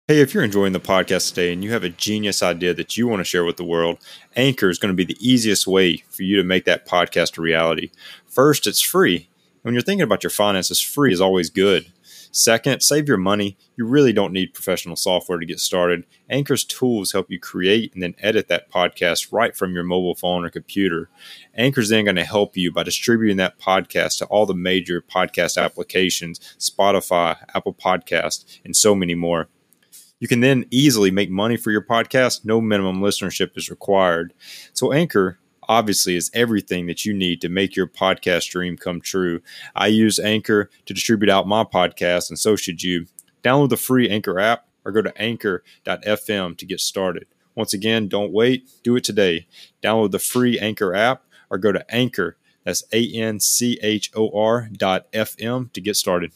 Hey, 0.08 0.20
if 0.20 0.32
you're 0.32 0.44
enjoying 0.44 0.72
the 0.72 0.78
podcast 0.78 1.30
today 1.30 1.52
and 1.52 1.64
you 1.64 1.72
have 1.72 1.82
a 1.82 1.88
genius 1.88 2.40
idea 2.40 2.72
that 2.72 2.96
you 2.96 3.08
want 3.08 3.18
to 3.18 3.24
share 3.24 3.44
with 3.44 3.56
the 3.56 3.64
world, 3.64 3.98
Anchor 4.36 4.70
is 4.70 4.78
going 4.78 4.96
to 4.96 5.04
be 5.04 5.04
the 5.04 5.18
easiest 5.18 5.66
way 5.66 5.96
for 6.10 6.22
you 6.22 6.36
to 6.36 6.44
make 6.44 6.64
that 6.64 6.86
podcast 6.86 7.36
a 7.36 7.40
reality. 7.40 7.90
First, 8.24 8.68
it's 8.68 8.80
free. 8.80 9.28
When 9.62 9.74
you're 9.74 9.82
thinking 9.82 10.04
about 10.04 10.22
your 10.22 10.30
finances, 10.30 10.80
free 10.80 11.12
is 11.12 11.20
always 11.20 11.50
good. 11.50 11.90
Second, 12.30 12.82
save 12.82 13.08
your 13.08 13.16
money. 13.16 13.58
You 13.74 13.84
really 13.84 14.12
don't 14.12 14.32
need 14.32 14.54
professional 14.54 14.94
software 14.94 15.40
to 15.40 15.46
get 15.46 15.58
started. 15.58 16.06
Anchor's 16.30 16.62
tools 16.62 17.10
help 17.10 17.28
you 17.28 17.40
create 17.40 17.92
and 17.92 18.00
then 18.00 18.14
edit 18.20 18.46
that 18.46 18.70
podcast 18.70 19.32
right 19.32 19.56
from 19.56 19.74
your 19.74 19.82
mobile 19.82 20.14
phone 20.14 20.44
or 20.44 20.50
computer. 20.50 21.10
Anchor's 21.52 21.88
then 21.88 22.04
going 22.04 22.14
to 22.14 22.22
help 22.22 22.56
you 22.56 22.70
by 22.70 22.84
distributing 22.84 23.38
that 23.38 23.58
podcast 23.58 24.18
to 24.18 24.26
all 24.26 24.46
the 24.46 24.54
major 24.54 25.02
podcast 25.02 25.60
applications, 25.60 26.38
Spotify, 26.60 27.38
Apple 27.56 27.74
Podcast, 27.74 28.60
and 28.64 28.76
so 28.76 28.94
many 28.94 29.16
more. 29.16 29.48
You 30.18 30.28
can 30.28 30.40
then 30.40 30.64
easily 30.70 31.10
make 31.10 31.30
money 31.30 31.56
for 31.56 31.70
your 31.70 31.82
podcast. 31.82 32.44
No 32.44 32.60
minimum 32.60 33.00
listenership 33.00 33.56
is 33.56 33.68
required. 33.68 34.32
So, 34.72 34.92
Anchor 34.92 35.38
obviously 35.68 36.16
is 36.16 36.30
everything 36.32 36.86
that 36.86 37.04
you 37.04 37.12
need 37.12 37.40
to 37.40 37.48
make 37.48 37.76
your 37.76 37.86
podcast 37.86 38.48
dream 38.50 38.76
come 38.76 39.00
true. 39.00 39.40
I 39.74 39.88
use 39.88 40.18
Anchor 40.18 40.70
to 40.86 40.94
distribute 40.94 41.30
out 41.30 41.48
my 41.48 41.64
podcast, 41.64 42.30
and 42.30 42.38
so 42.38 42.56
should 42.56 42.82
you. 42.82 43.06
Download 43.42 43.68
the 43.68 43.76
free 43.76 44.08
Anchor 44.08 44.40
app 44.40 44.66
or 44.84 44.90
go 44.90 45.02
to 45.02 45.16
anchor.fm 45.20 46.56
to 46.56 46.66
get 46.66 46.80
started. 46.80 47.26
Once 47.54 47.72
again, 47.72 48.08
don't 48.08 48.32
wait, 48.32 48.68
do 48.82 48.96
it 48.96 49.04
today. 49.04 49.46
Download 49.82 50.10
the 50.10 50.18
free 50.18 50.58
Anchor 50.58 50.94
app 50.94 51.24
or 51.50 51.58
go 51.58 51.72
to 51.72 51.84
Anchor. 51.94 52.36
That's 52.64 52.82
A 52.92 53.12
N 53.12 53.38
C 53.38 53.78
H 53.82 54.10
O 54.16 54.30
R 54.36 54.68
dot 54.72 55.10
FM 55.12 55.72
to 55.72 55.80
get 55.80 55.96
started. 55.96 56.32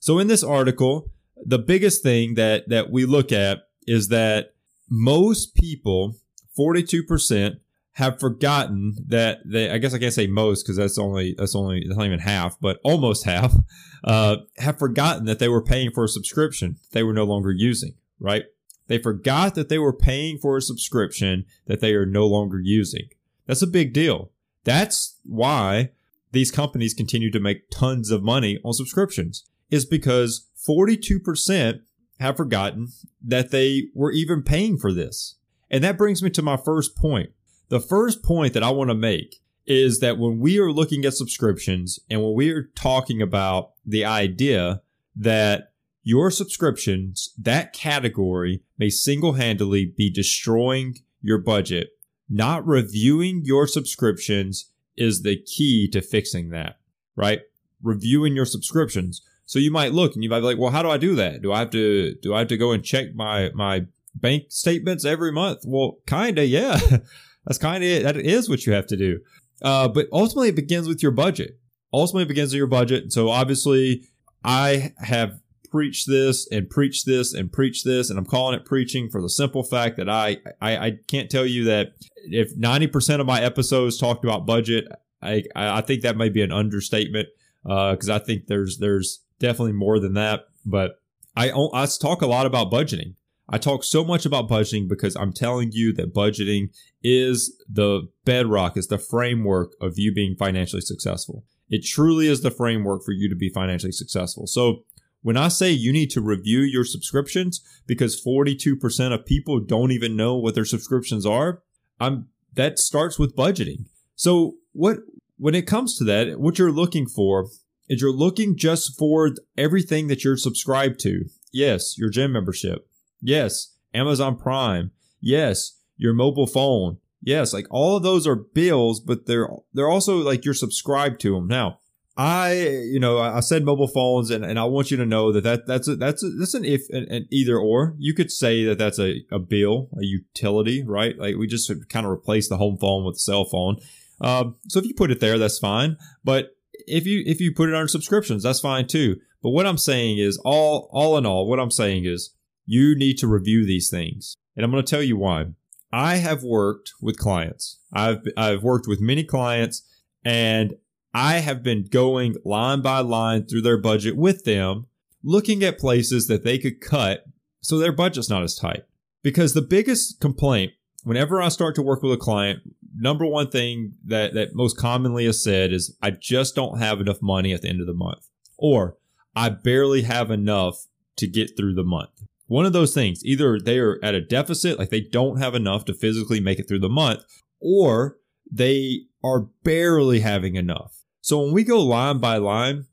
So, 0.00 0.18
in 0.18 0.26
this 0.26 0.42
article, 0.42 1.08
the 1.44 1.58
biggest 1.58 2.02
thing 2.02 2.34
that 2.34 2.68
that 2.68 2.90
we 2.90 3.04
look 3.04 3.32
at 3.32 3.68
is 3.86 4.08
that 4.08 4.54
most 4.88 5.54
people, 5.54 6.16
42%, 6.58 7.56
have 7.92 8.18
forgotten 8.18 8.96
that 9.06 9.38
they 9.44 9.70
I 9.70 9.78
guess 9.78 9.94
I 9.94 9.98
can't 9.98 10.12
say 10.12 10.26
most 10.26 10.64
because 10.64 10.76
that's 10.76 10.98
only 10.98 11.34
that's 11.38 11.54
only 11.54 11.84
that's 11.86 11.96
not 11.96 12.06
even 12.06 12.18
half, 12.18 12.58
but 12.60 12.80
almost 12.82 13.24
half, 13.24 13.54
uh, 14.04 14.36
have 14.58 14.78
forgotten 14.78 15.26
that 15.26 15.38
they 15.38 15.48
were 15.48 15.62
paying 15.62 15.90
for 15.92 16.04
a 16.04 16.08
subscription 16.08 16.76
they 16.92 17.02
were 17.02 17.12
no 17.12 17.24
longer 17.24 17.52
using, 17.52 17.94
right? 18.18 18.44
They 18.86 18.98
forgot 18.98 19.54
that 19.54 19.68
they 19.68 19.78
were 19.78 19.96
paying 19.96 20.38
for 20.38 20.56
a 20.56 20.62
subscription 20.62 21.46
that 21.66 21.80
they 21.80 21.94
are 21.94 22.04
no 22.04 22.26
longer 22.26 22.60
using. 22.60 23.08
That's 23.46 23.62
a 23.62 23.66
big 23.66 23.92
deal. 23.92 24.30
That's 24.64 25.18
why 25.24 25.90
these 26.32 26.50
companies 26.50 26.94
continue 26.94 27.30
to 27.30 27.40
make 27.40 27.70
tons 27.70 28.10
of 28.10 28.22
money 28.22 28.58
on 28.64 28.72
subscriptions 28.74 29.48
is 29.70 29.86
because 29.86 30.48
42% 30.68 31.80
have 32.20 32.36
forgotten 32.36 32.88
that 33.22 33.50
they 33.50 33.88
were 33.94 34.12
even 34.12 34.42
paying 34.42 34.78
for 34.78 34.92
this. 34.92 35.36
And 35.70 35.82
that 35.82 35.98
brings 35.98 36.22
me 36.22 36.30
to 36.30 36.42
my 36.42 36.56
first 36.56 36.96
point. 36.96 37.30
The 37.68 37.80
first 37.80 38.22
point 38.22 38.54
that 38.54 38.62
I 38.62 38.70
want 38.70 38.90
to 38.90 38.94
make 38.94 39.36
is 39.66 40.00
that 40.00 40.18
when 40.18 40.38
we 40.38 40.58
are 40.58 40.70
looking 40.70 41.04
at 41.04 41.14
subscriptions 41.14 41.98
and 42.10 42.22
when 42.22 42.34
we 42.34 42.50
are 42.50 42.70
talking 42.74 43.22
about 43.22 43.72
the 43.84 44.04
idea 44.04 44.82
that 45.16 45.72
your 46.02 46.30
subscriptions, 46.30 47.32
that 47.38 47.72
category 47.72 48.62
may 48.78 48.90
single 48.90 49.32
handedly 49.34 49.86
be 49.96 50.10
destroying 50.10 50.96
your 51.22 51.38
budget, 51.38 51.88
not 52.28 52.66
reviewing 52.66 53.40
your 53.44 53.66
subscriptions 53.66 54.70
is 54.96 55.22
the 55.22 55.36
key 55.36 55.88
to 55.90 56.02
fixing 56.02 56.50
that, 56.50 56.76
right? 57.16 57.40
Reviewing 57.82 58.36
your 58.36 58.44
subscriptions. 58.44 59.22
So 59.46 59.58
you 59.58 59.70
might 59.70 59.92
look 59.92 60.14
and 60.14 60.24
you 60.24 60.30
might 60.30 60.40
be 60.40 60.46
like, 60.46 60.58
well, 60.58 60.70
how 60.70 60.82
do 60.82 60.90
I 60.90 60.96
do 60.96 61.14
that? 61.16 61.42
Do 61.42 61.52
I 61.52 61.58
have 61.58 61.70
to, 61.70 62.14
do 62.22 62.34
I 62.34 62.40
have 62.40 62.48
to 62.48 62.56
go 62.56 62.72
and 62.72 62.84
check 62.84 63.14
my, 63.14 63.50
my 63.54 63.86
bank 64.14 64.44
statements 64.48 65.04
every 65.04 65.32
month? 65.32 65.60
Well, 65.66 65.98
kinda, 66.06 66.46
yeah. 66.46 66.78
That's 67.46 67.58
kind 67.58 67.84
of 67.84 68.02
that 68.04 68.16
is 68.16 68.48
what 68.48 68.66
you 68.66 68.72
have 68.72 68.86
to 68.88 68.96
do. 68.96 69.20
Uh, 69.62 69.88
but 69.88 70.06
ultimately, 70.12 70.48
it 70.48 70.56
begins 70.56 70.88
with 70.88 71.02
your 71.02 71.12
budget. 71.12 71.58
Ultimately, 71.92 72.24
it 72.24 72.28
begins 72.28 72.52
with 72.52 72.58
your 72.58 72.66
budget. 72.66 73.12
So 73.12 73.28
obviously, 73.28 74.04
I 74.42 74.92
have 74.98 75.40
preached 75.70 76.08
this 76.08 76.48
and 76.50 76.70
preached 76.70 77.06
this 77.06 77.34
and 77.34 77.52
preached 77.52 77.84
this, 77.84 78.10
and 78.10 78.18
I'm 78.18 78.24
calling 78.24 78.58
it 78.58 78.64
preaching 78.64 79.08
for 79.10 79.20
the 79.20 79.28
simple 79.28 79.62
fact 79.62 79.96
that 79.96 80.08
I 80.08 80.38
I, 80.60 80.76
I 80.76 80.92
can't 81.08 81.30
tell 81.30 81.46
you 81.46 81.64
that 81.64 81.92
if 82.16 82.56
90% 82.56 83.20
of 83.20 83.26
my 83.26 83.42
episodes 83.42 83.98
talked 83.98 84.24
about 84.24 84.46
budget, 84.46 84.86
I 85.22 85.42
I 85.54 85.80
think 85.82 86.02
that 86.02 86.16
may 86.16 86.28
be 86.28 86.42
an 86.42 86.52
understatement 86.52 87.28
because 87.62 88.10
uh, 88.10 88.16
I 88.16 88.18
think 88.18 88.46
there's 88.46 88.78
there's 88.78 89.23
definitely 89.44 89.72
more 89.72 89.98
than 89.98 90.14
that. 90.14 90.46
But 90.64 91.00
I 91.36 91.50
I 91.50 91.86
talk 91.86 92.22
a 92.22 92.26
lot 92.26 92.46
about 92.46 92.70
budgeting. 92.70 93.14
I 93.48 93.58
talk 93.58 93.84
so 93.84 94.04
much 94.04 94.24
about 94.24 94.48
budgeting 94.48 94.88
because 94.88 95.14
I'm 95.16 95.32
telling 95.32 95.70
you 95.72 95.92
that 95.94 96.14
budgeting 96.14 96.70
is 97.02 97.62
the 97.68 98.08
bedrock, 98.24 98.76
is 98.78 98.86
the 98.86 98.98
framework 98.98 99.72
of 99.82 99.94
you 99.96 100.14
being 100.14 100.34
financially 100.38 100.80
successful. 100.80 101.44
It 101.68 101.84
truly 101.84 102.26
is 102.26 102.40
the 102.40 102.50
framework 102.50 103.02
for 103.04 103.12
you 103.12 103.28
to 103.28 103.36
be 103.36 103.50
financially 103.50 103.92
successful. 103.92 104.46
So 104.46 104.84
when 105.20 105.36
I 105.36 105.48
say 105.48 105.70
you 105.70 105.92
need 105.92 106.10
to 106.10 106.22
review 106.22 106.60
your 106.60 106.84
subscriptions 106.84 107.62
because 107.86 108.22
42% 108.22 109.12
of 109.12 109.26
people 109.26 109.60
don't 109.60 109.92
even 109.92 110.16
know 110.16 110.36
what 110.36 110.54
their 110.54 110.64
subscriptions 110.64 111.26
are, 111.26 111.62
I'm 112.00 112.28
that 112.54 112.78
starts 112.78 113.18
with 113.18 113.36
budgeting. 113.36 113.86
So 114.14 114.54
what 114.72 114.98
when 115.36 115.54
it 115.54 115.66
comes 115.66 115.98
to 115.98 116.04
that, 116.04 116.40
what 116.40 116.58
you're 116.58 116.72
looking 116.72 117.06
for 117.06 117.48
is 117.88 118.00
you're 118.00 118.12
looking 118.12 118.56
just 118.56 118.98
for 118.98 119.30
everything 119.56 120.08
that 120.08 120.24
you're 120.24 120.36
subscribed 120.36 121.00
to. 121.00 121.26
Yes, 121.52 121.96
your 121.98 122.10
gym 122.10 122.32
membership. 122.32 122.88
Yes, 123.20 123.76
Amazon 123.92 124.36
Prime. 124.36 124.90
Yes, 125.20 125.78
your 125.96 126.12
mobile 126.12 126.46
phone. 126.46 126.98
Yes, 127.22 127.52
like 127.54 127.66
all 127.70 127.96
of 127.96 128.02
those 128.02 128.26
are 128.26 128.36
bills, 128.36 129.00
but 129.00 129.26
they're 129.26 129.48
they're 129.72 129.88
also 129.88 130.18
like 130.18 130.44
you're 130.44 130.52
subscribed 130.52 131.20
to 131.20 131.34
them. 131.34 131.46
Now, 131.46 131.78
I 132.16 132.52
you 132.52 133.00
know 133.00 133.18
I 133.18 133.40
said 133.40 133.64
mobile 133.64 133.88
phones, 133.88 134.30
and, 134.30 134.44
and 134.44 134.58
I 134.58 134.64
want 134.64 134.90
you 134.90 134.98
to 134.98 135.06
know 135.06 135.32
that, 135.32 135.42
that 135.42 135.66
that's 135.66 135.88
a, 135.88 135.96
that's 135.96 136.22
a, 136.22 136.28
that's 136.30 136.54
an 136.54 136.64
if 136.66 136.82
an, 136.90 137.06
an 137.10 137.26
either 137.30 137.58
or. 137.58 137.94
You 137.98 138.12
could 138.12 138.30
say 138.30 138.64
that 138.64 138.78
that's 138.78 138.98
a, 138.98 139.24
a 139.32 139.38
bill, 139.38 139.88
a 139.98 140.04
utility, 140.04 140.84
right? 140.84 141.18
Like 141.18 141.36
we 141.36 141.46
just 141.46 141.72
kind 141.88 142.04
of 142.04 142.12
replace 142.12 142.48
the 142.48 142.58
home 142.58 142.76
phone 142.76 143.04
with 143.04 143.14
the 143.14 143.20
cell 143.20 143.44
phone. 143.46 143.78
Um, 144.20 144.56
so 144.68 144.78
if 144.78 144.84
you 144.84 144.94
put 144.94 145.10
it 145.10 145.20
there, 145.20 145.38
that's 145.38 145.58
fine. 145.58 145.96
But 146.22 146.53
if 146.86 147.06
you 147.06 147.22
if 147.26 147.40
you 147.40 147.52
put 147.52 147.68
it 147.68 147.74
under 147.74 147.88
subscriptions, 147.88 148.42
that's 148.42 148.60
fine 148.60 148.86
too. 148.86 149.16
But 149.42 149.50
what 149.50 149.66
I'm 149.66 149.78
saying 149.78 150.18
is 150.18 150.38
all 150.44 150.88
all 150.92 151.16
in 151.16 151.26
all, 151.26 151.48
what 151.48 151.60
I'm 151.60 151.70
saying 151.70 152.04
is 152.04 152.34
you 152.66 152.96
need 152.96 153.18
to 153.18 153.26
review 153.26 153.66
these 153.66 153.90
things. 153.90 154.36
And 154.56 154.64
I'm 154.64 154.70
going 154.70 154.84
to 154.84 154.90
tell 154.90 155.02
you 155.02 155.16
why. 155.16 155.46
I 155.92 156.16
have 156.16 156.42
worked 156.42 156.92
with 157.00 157.18
clients. 157.18 157.78
I've 157.92 158.22
I've 158.36 158.62
worked 158.62 158.88
with 158.88 159.00
many 159.00 159.24
clients 159.24 159.82
and 160.24 160.74
I 161.12 161.38
have 161.38 161.62
been 161.62 161.84
going 161.84 162.36
line 162.44 162.80
by 162.80 163.00
line 163.00 163.46
through 163.46 163.62
their 163.62 163.78
budget 163.78 164.16
with 164.16 164.44
them, 164.44 164.86
looking 165.22 165.62
at 165.62 165.78
places 165.78 166.26
that 166.26 166.42
they 166.42 166.58
could 166.58 166.80
cut 166.80 167.24
so 167.60 167.78
their 167.78 167.92
budget's 167.92 168.28
not 168.28 168.42
as 168.42 168.56
tight. 168.56 168.84
Because 169.22 169.54
the 169.54 169.62
biggest 169.62 170.20
complaint 170.20 170.72
whenever 171.04 171.40
I 171.40 171.48
start 171.48 171.76
to 171.76 171.82
work 171.82 172.02
with 172.02 172.12
a 172.12 172.16
client, 172.16 172.60
number 172.96 173.26
one 173.26 173.50
thing 173.50 173.94
that 174.04 174.34
that 174.34 174.54
most 174.54 174.76
commonly 174.76 175.26
is 175.26 175.42
said 175.42 175.72
is 175.72 175.96
I 176.02 176.10
just 176.10 176.54
don't 176.54 176.78
have 176.78 177.00
enough 177.00 177.20
money 177.20 177.52
at 177.52 177.62
the 177.62 177.68
end 177.68 177.80
of 177.80 177.86
the 177.86 177.94
month 177.94 178.28
or 178.56 178.96
I 179.34 179.48
barely 179.48 180.02
have 180.02 180.30
enough 180.30 180.86
to 181.16 181.26
get 181.26 181.56
through 181.56 181.74
the 181.74 181.84
month. 181.84 182.10
One 182.46 182.66
of 182.66 182.72
those 182.72 182.94
things, 182.94 183.24
either 183.24 183.58
they 183.58 183.78
are 183.78 183.98
at 184.02 184.14
a 184.14 184.20
deficit, 184.20 184.78
like 184.78 184.90
they 184.90 185.00
don't 185.00 185.38
have 185.38 185.54
enough 185.54 185.84
to 185.86 185.94
physically 185.94 186.40
make 186.40 186.58
it 186.58 186.68
through 186.68 186.80
the 186.80 186.88
month, 186.88 187.20
or 187.60 188.18
they 188.50 189.02
are 189.22 189.48
barely 189.62 190.20
having 190.20 190.56
enough. 190.56 191.04
So 191.20 191.42
when 191.42 191.52
we 191.52 191.64
go 191.64 191.82
line 191.82 192.18
by 192.18 192.36
line 192.36 192.86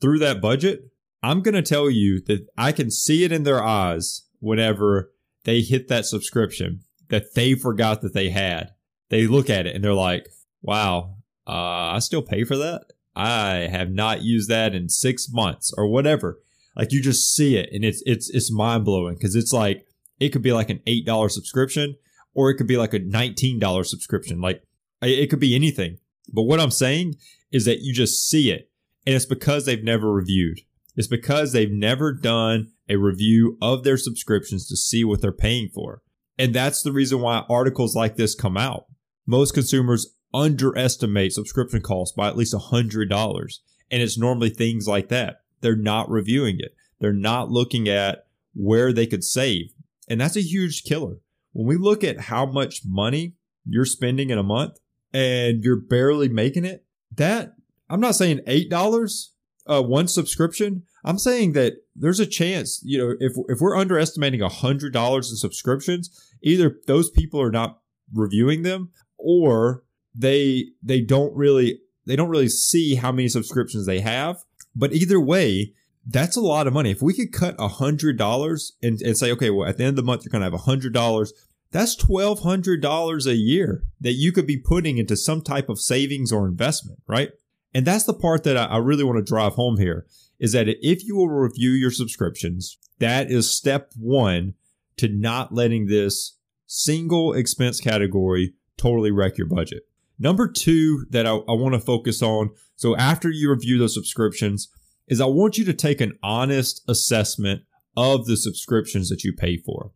through 0.00 0.20
that 0.20 0.40
budget, 0.40 0.90
I'm 1.22 1.42
going 1.42 1.54
to 1.54 1.62
tell 1.62 1.90
you 1.90 2.20
that 2.22 2.46
I 2.56 2.72
can 2.72 2.90
see 2.90 3.24
it 3.24 3.32
in 3.32 3.42
their 3.42 3.62
eyes 3.62 4.22
whenever 4.40 5.12
they 5.44 5.60
hit 5.60 5.88
that 5.88 6.06
subscription 6.06 6.80
that 7.08 7.34
they 7.34 7.54
forgot 7.54 8.00
that 8.02 8.14
they 8.14 8.30
had. 8.30 8.70
They 9.12 9.26
look 9.26 9.50
at 9.50 9.66
it 9.66 9.74
and 9.74 9.84
they're 9.84 9.92
like, 9.92 10.26
wow, 10.62 11.16
uh, 11.46 11.92
I 11.92 11.98
still 11.98 12.22
pay 12.22 12.44
for 12.44 12.56
that. 12.56 12.86
I 13.14 13.68
have 13.70 13.90
not 13.90 14.22
used 14.22 14.48
that 14.48 14.74
in 14.74 14.88
six 14.88 15.28
months 15.30 15.70
or 15.76 15.86
whatever. 15.86 16.40
Like 16.74 16.92
you 16.92 17.02
just 17.02 17.34
see 17.34 17.58
it 17.58 17.68
and 17.74 17.84
it's 17.84 18.02
it's 18.06 18.30
it's 18.30 18.50
mind 18.50 18.86
blowing 18.86 19.16
because 19.16 19.36
it's 19.36 19.52
like 19.52 19.86
it 20.18 20.30
could 20.30 20.40
be 20.40 20.54
like 20.54 20.70
an 20.70 20.80
eight 20.86 21.04
dollar 21.04 21.28
subscription 21.28 21.96
or 22.32 22.48
it 22.48 22.54
could 22.54 22.66
be 22.66 22.78
like 22.78 22.94
a 22.94 23.00
nineteen 23.00 23.58
dollar 23.58 23.84
subscription. 23.84 24.40
Like 24.40 24.62
it 25.02 25.28
could 25.28 25.40
be 25.40 25.54
anything. 25.54 25.98
But 26.32 26.44
what 26.44 26.58
I'm 26.58 26.70
saying 26.70 27.16
is 27.50 27.66
that 27.66 27.80
you 27.82 27.92
just 27.92 28.26
see 28.26 28.50
it, 28.50 28.70
and 29.06 29.14
it's 29.14 29.26
because 29.26 29.66
they've 29.66 29.84
never 29.84 30.10
reviewed. 30.10 30.60
It's 30.96 31.06
because 31.06 31.52
they've 31.52 31.70
never 31.70 32.14
done 32.14 32.70
a 32.88 32.96
review 32.96 33.58
of 33.60 33.84
their 33.84 33.98
subscriptions 33.98 34.66
to 34.68 34.76
see 34.76 35.04
what 35.04 35.20
they're 35.20 35.32
paying 35.32 35.68
for. 35.68 36.00
And 36.38 36.54
that's 36.54 36.82
the 36.82 36.92
reason 36.92 37.20
why 37.20 37.44
articles 37.50 37.94
like 37.94 38.16
this 38.16 38.34
come 38.34 38.56
out. 38.56 38.86
Most 39.26 39.54
consumers 39.54 40.14
underestimate 40.34 41.32
subscription 41.32 41.80
costs 41.80 42.14
by 42.14 42.28
at 42.28 42.36
least 42.36 42.54
$100. 42.54 43.58
And 43.90 44.02
it's 44.02 44.18
normally 44.18 44.50
things 44.50 44.88
like 44.88 45.08
that 45.08 45.42
they're 45.62 45.76
not 45.76 46.10
reviewing 46.10 46.56
it. 46.58 46.74
They're 47.00 47.12
not 47.12 47.50
looking 47.50 47.88
at 47.88 48.26
where 48.54 48.92
they 48.92 49.06
could 49.06 49.24
save. 49.24 49.72
And 50.08 50.20
that's 50.20 50.36
a 50.36 50.42
huge 50.42 50.84
killer. 50.84 51.18
When 51.52 51.66
we 51.66 51.76
look 51.76 52.04
at 52.04 52.20
how 52.20 52.44
much 52.44 52.82
money 52.84 53.34
you're 53.64 53.84
spending 53.84 54.30
in 54.30 54.38
a 54.38 54.42
month 54.42 54.78
and 55.12 55.62
you're 55.62 55.80
barely 55.80 56.28
making 56.28 56.64
it, 56.64 56.84
that 57.16 57.54
I'm 57.88 58.00
not 58.00 58.16
saying 58.16 58.40
$8 58.46 59.28
uh, 59.68 59.82
one 59.82 60.08
subscription. 60.08 60.82
I'm 61.04 61.18
saying 61.18 61.52
that 61.52 61.74
there's 61.94 62.20
a 62.20 62.26
chance, 62.26 62.80
you 62.84 62.98
know, 62.98 63.14
if, 63.20 63.32
if 63.48 63.60
we're 63.60 63.76
underestimating 63.76 64.40
$100 64.40 65.16
in 65.16 65.22
subscriptions, 65.22 66.10
either 66.42 66.76
those 66.86 67.10
people 67.10 67.40
are 67.40 67.50
not 67.50 67.80
reviewing 68.12 68.62
them 68.62 68.90
or 69.22 69.82
they 70.14 70.66
they 70.82 71.00
don't 71.00 71.34
really 71.34 71.80
they 72.06 72.16
don't 72.16 72.30
really 72.30 72.48
see 72.48 72.96
how 72.96 73.12
many 73.12 73.28
subscriptions 73.28 73.86
they 73.86 74.00
have 74.00 74.44
but 74.74 74.92
either 74.92 75.20
way, 75.20 75.74
that's 76.06 76.36
a 76.36 76.40
lot 76.40 76.66
of 76.66 76.72
money. 76.72 76.90
If 76.90 77.02
we 77.02 77.14
could 77.14 77.32
cut 77.32 77.54
a 77.58 77.68
hundred 77.68 78.18
dollars 78.18 78.72
and, 78.82 79.00
and 79.02 79.16
say, 79.16 79.30
okay, 79.32 79.50
well, 79.50 79.68
at 79.68 79.76
the 79.76 79.84
end 79.84 79.90
of 79.90 79.96
the 79.96 80.02
month, 80.02 80.24
you're 80.24 80.30
going 80.30 80.40
to 80.40 80.46
have 80.46 80.54
a 80.54 80.58
hundred 80.58 80.92
dollars. 80.92 81.32
That's 81.70 81.94
twelve 81.94 82.40
hundred 82.40 82.82
dollars 82.82 83.26
a 83.26 83.36
year 83.36 83.82
that 84.00 84.14
you 84.14 84.32
could 84.32 84.46
be 84.46 84.58
putting 84.58 84.98
into 84.98 85.16
some 85.16 85.42
type 85.42 85.68
of 85.68 85.78
savings 85.78 86.32
or 86.32 86.46
investment, 86.46 87.00
right? 87.06 87.30
And 87.74 87.86
that's 87.86 88.04
the 88.04 88.14
part 88.14 88.44
that 88.44 88.56
I, 88.56 88.64
I 88.64 88.76
really 88.78 89.04
want 89.04 89.18
to 89.18 89.22
drive 89.22 89.54
home 89.54 89.78
here 89.78 90.06
is 90.38 90.52
that 90.52 90.68
if 90.68 91.04
you 91.04 91.16
will 91.16 91.28
review 91.28 91.70
your 91.70 91.90
subscriptions, 91.90 92.76
that 92.98 93.30
is 93.30 93.50
step 93.50 93.92
one 93.96 94.54
to 94.96 95.08
not 95.08 95.54
letting 95.54 95.86
this 95.86 96.36
single 96.66 97.32
expense 97.32 97.80
category 97.80 98.54
totally 98.76 99.10
wreck 99.10 99.38
your 99.38 99.46
budget. 99.46 99.84
Number 100.18 100.48
two 100.48 101.06
that 101.10 101.26
I, 101.26 101.30
I 101.30 101.52
want 101.52 101.74
to 101.74 101.80
focus 101.80 102.22
on. 102.22 102.50
So 102.76 102.96
after 102.96 103.30
you 103.30 103.50
review 103.50 103.78
those 103.78 103.94
subscriptions 103.94 104.68
is 105.08 105.20
I 105.20 105.26
want 105.26 105.58
you 105.58 105.64
to 105.64 105.74
take 105.74 106.00
an 106.00 106.18
honest 106.22 106.82
assessment 106.88 107.62
of 107.96 108.26
the 108.26 108.36
subscriptions 108.36 109.08
that 109.08 109.24
you 109.24 109.32
pay 109.32 109.56
for. 109.56 109.90